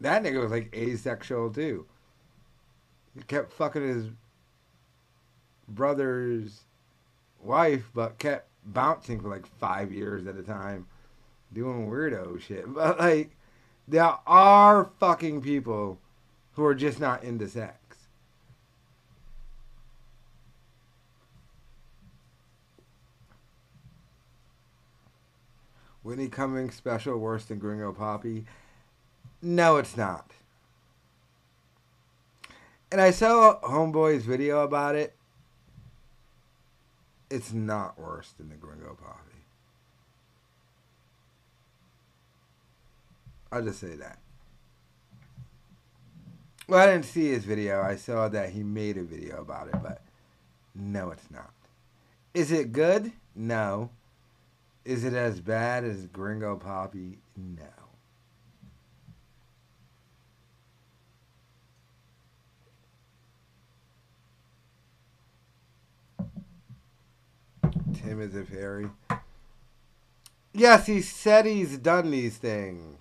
[0.00, 1.86] That nigga was like asexual too.
[3.14, 4.06] He kept fucking his
[5.68, 6.60] brother's
[7.42, 10.86] wife, but kept bouncing for like five years at a time,
[11.52, 12.66] doing weirdo shit.
[12.74, 13.30] But like,
[13.88, 15.98] there are fucking people
[16.60, 17.96] who are just not into sex.
[26.02, 28.44] Whitney Cummings special worse than Gringo Papi?
[29.40, 30.32] No, it's not.
[32.92, 35.16] And I saw Homeboy's video about it.
[37.30, 39.40] It's not worse than the Gringo Papi.
[43.50, 44.18] I'll just say that.
[46.70, 47.82] Well, I didn't see his video.
[47.82, 50.02] I saw that he made a video about it, but
[50.72, 51.50] no, it's not.
[52.32, 53.10] Is it good?
[53.34, 53.90] No.
[54.84, 57.16] Is it as bad as Gringo Papi?
[57.36, 57.64] No.
[67.94, 68.90] Tim is a fairy.
[70.54, 73.00] Yes, he said he's done these things.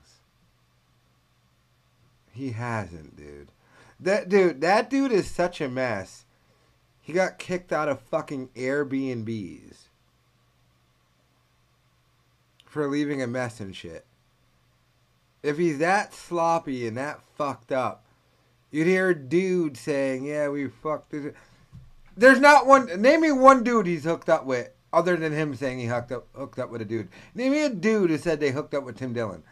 [2.32, 3.52] He hasn't, dude.
[4.00, 6.26] That dude, that dude is such a mess.
[7.02, 9.88] He got kicked out of fucking Airbnbs
[12.66, 14.06] for leaving a mess and shit.
[15.42, 18.06] If he's that sloppy and that fucked up,
[18.72, 21.34] you'd hear a dude saying, "Yeah, we fucked this."
[22.16, 23.02] There's not one.
[23.02, 26.28] Name me one dude he's hooked up with, other than him saying he hooked up
[26.36, 27.10] hooked up with a dude.
[27.34, 29.44] Name me a dude who said they hooked up with Tim Dillon.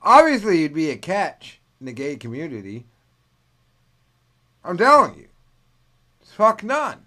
[0.00, 2.86] Obviously, he'd be a catch in the gay community.
[4.64, 5.28] I'm telling you,
[6.20, 7.04] It's fuck none.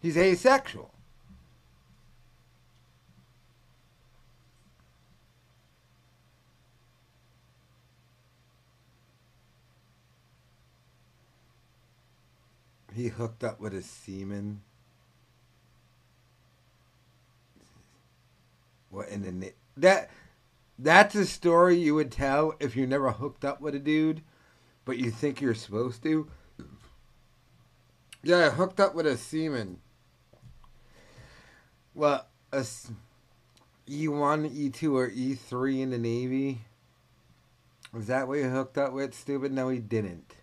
[0.00, 0.90] He's asexual.
[12.94, 14.60] He hooked up with a semen.
[18.90, 20.10] What in the na- that?
[20.78, 24.22] That's a story you would tell if you never hooked up with a dude,
[24.84, 26.28] but you think you're supposed to.
[28.22, 29.78] Yeah, I hooked up with a semen.
[31.94, 32.94] Well, a E1,
[33.88, 36.60] E2, or E3 in the Navy.
[37.92, 39.52] Was that what you hooked up with, stupid?
[39.52, 40.36] No, he didn't.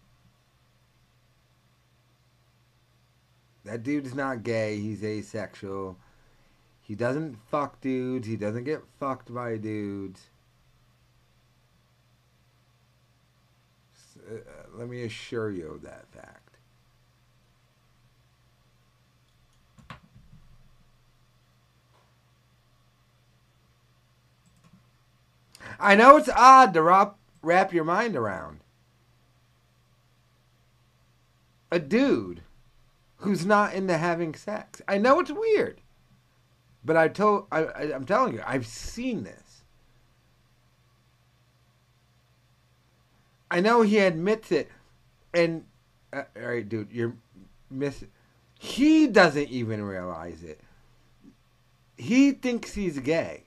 [3.63, 4.79] That dude's not gay.
[4.79, 5.97] He's asexual.
[6.81, 8.27] He doesn't fuck dudes.
[8.27, 10.29] He doesn't get fucked by dudes.
[13.95, 16.48] S- uh, let me assure you of that fact.
[25.79, 28.59] I know it's odd to wrap, wrap your mind around.
[31.71, 32.41] A dude
[33.17, 34.81] who's not into having sex.
[34.87, 35.81] I know it's weird,
[36.83, 39.63] but I told I, I I'm telling you, I've seen this.
[43.51, 44.69] I know he admits it,
[45.33, 45.65] and
[46.13, 47.13] uh, all right, dude, you're
[47.69, 48.03] miss.
[48.57, 50.59] He doesn't even realize it.
[51.97, 53.43] He thinks he's gay,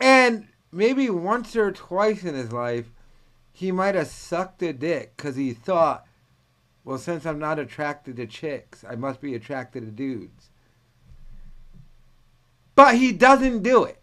[0.00, 2.92] and maybe once or twice in his life,
[3.52, 6.06] he might have sucked a dick because he thought
[6.88, 10.48] well, since I'm not attracted to chicks, I must be attracted to dudes.
[12.74, 14.00] But he doesn't do it.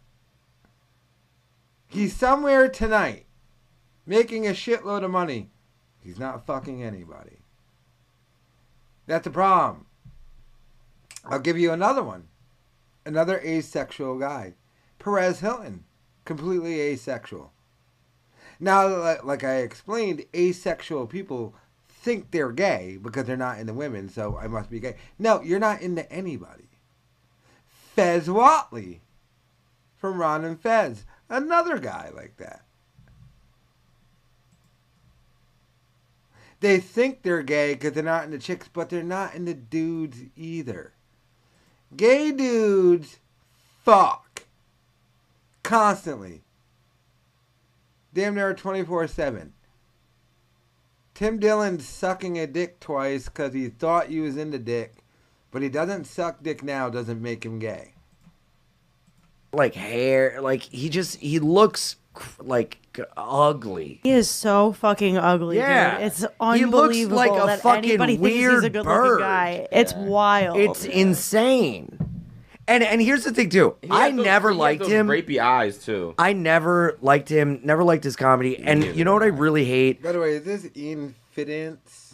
[1.87, 3.25] He's somewhere tonight
[4.05, 5.49] making a shitload of money.
[5.99, 7.39] He's not fucking anybody.
[9.07, 9.87] That's the problem.
[11.23, 12.27] I'll give you another one.
[13.03, 14.53] Another asexual guy.
[14.99, 15.84] Perez Hilton.
[16.25, 17.51] Completely asexual.
[18.59, 21.53] Now, like I explained, asexual people
[21.87, 24.95] think they're gay because they're not into women, so I must be gay.
[25.19, 26.69] No, you're not into anybody.
[27.95, 28.99] Fez Whatley
[29.97, 31.05] from Ron and Fez.
[31.29, 32.61] Another guy like that.
[36.59, 40.93] They think they're gay because they're not into chicks, but they're not into dudes either.
[41.95, 43.19] Gay dudes
[43.83, 44.24] fuck
[45.65, 46.41] constantly.
[48.13, 49.53] Damn near 24 7.
[51.13, 54.97] Tim Dillon sucking a dick twice because he thought you was into dick,
[55.51, 57.93] but he doesn't suck dick now, doesn't make him gay.
[59.53, 61.95] Like hair, like he just he looks
[62.39, 64.01] like ugly.
[64.03, 65.57] He is so fucking ugly.
[65.57, 65.97] Yeah.
[65.97, 66.07] dude.
[66.07, 69.03] it's He looks unbelievable like a that fucking anybody thinks he's a weird good bird.
[69.11, 69.67] looking guy.
[69.71, 70.57] It's wild.
[70.57, 72.04] It's insane.
[72.67, 73.75] And and here's the thing too.
[73.81, 75.07] He I those- never he has liked those him.
[75.07, 76.15] Rapey eyes too.
[76.17, 77.59] I never liked him.
[77.63, 78.57] Never liked his comedy.
[78.57, 80.01] And you know what I really hate?
[80.01, 82.13] By the way, is this Ian Fidance?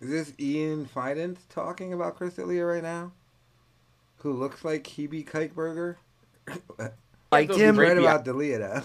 [0.00, 3.12] Is this Ian Fidance talking about Chris D'Elia right now?
[4.18, 5.96] Who looks like Hebe Kikeberger?
[7.32, 7.78] Liked He's him.
[7.78, 8.82] right about D'Elia though.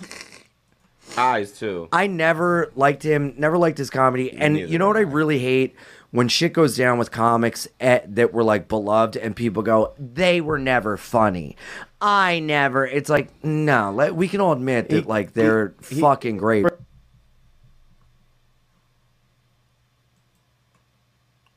[1.18, 1.90] Eyes too.
[1.92, 3.34] I never liked him.
[3.38, 4.32] Never liked his comedy.
[4.32, 5.76] And neither you know what I really hate?
[6.12, 10.42] When shit goes down with comics at, that were like beloved, and people go, "They
[10.42, 11.56] were never funny."
[12.02, 12.86] I never.
[12.86, 13.92] It's like no.
[13.92, 16.66] Let, we can all admit that like they're fucking great.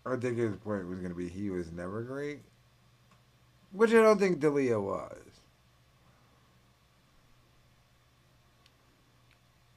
[0.04, 2.40] I think his point was going to be he was never great,
[3.70, 5.18] which I don't think D'Elia was.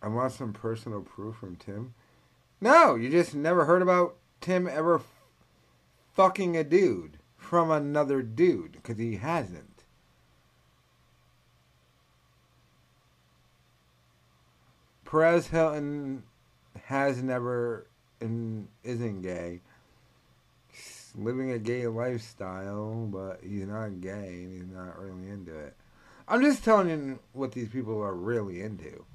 [0.01, 1.93] I want some personal proof from Tim.
[2.59, 5.01] No, you just never heard about Tim ever
[6.13, 9.83] fucking a dude from another dude because he hasn't.
[15.05, 16.23] Perez Hilton
[16.85, 17.87] has never
[18.19, 19.61] and isn't gay.
[20.71, 25.75] He's living a gay lifestyle, but he's not gay and he's not really into it.
[26.27, 29.05] I'm just telling you what these people are really into.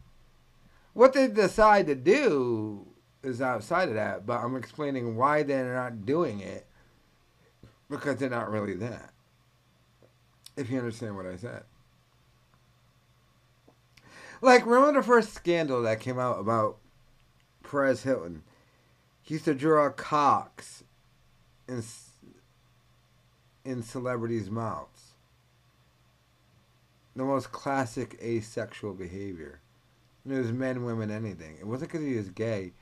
[0.93, 2.87] What they decide to do
[3.23, 6.67] is outside of that, but I'm explaining why they're not doing it
[7.89, 9.13] because they're not really that.
[10.57, 11.65] If you understand what I said.
[14.43, 16.79] Like, remember the first scandal that came out about
[17.63, 18.43] Perez Hilton?
[19.23, 20.83] He used to draw cocks
[21.69, 21.83] in,
[23.65, 25.13] in celebrities' mouths.
[27.15, 29.61] The most classic asexual behavior.
[30.25, 31.57] And it was men, women, anything.
[31.61, 32.73] It wasn't because he was gay.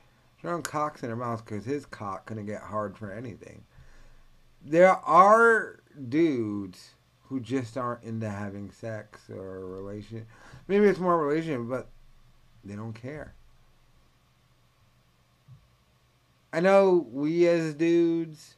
[0.40, 3.64] Drawing cocks in their mouths because his cock couldn't get hard for anything.
[4.64, 6.94] There are dudes
[7.24, 10.26] who just aren't into having sex or a relation.
[10.68, 11.88] Maybe it's more relation, but
[12.64, 13.34] they don't care.
[16.52, 18.54] I know we as dudes,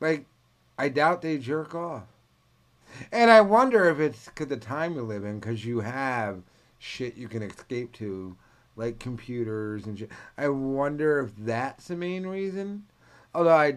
[0.00, 0.26] like,
[0.76, 2.04] I doubt they jerk off.
[3.10, 6.42] And I wonder if it's because the time you live in, because you have
[6.78, 8.36] shit you can escape to,
[8.76, 10.10] like computers and shit.
[10.38, 12.84] I wonder if that's the main reason.
[13.34, 13.76] Although I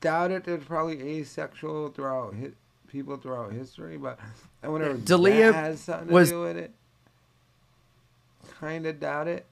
[0.00, 2.52] doubt it, there's probably asexual throughout hi-
[2.88, 4.18] people throughout history, but
[4.62, 6.72] I wonder if D'Elia that has something to was- do with it.
[8.58, 9.46] Kind of doubt it.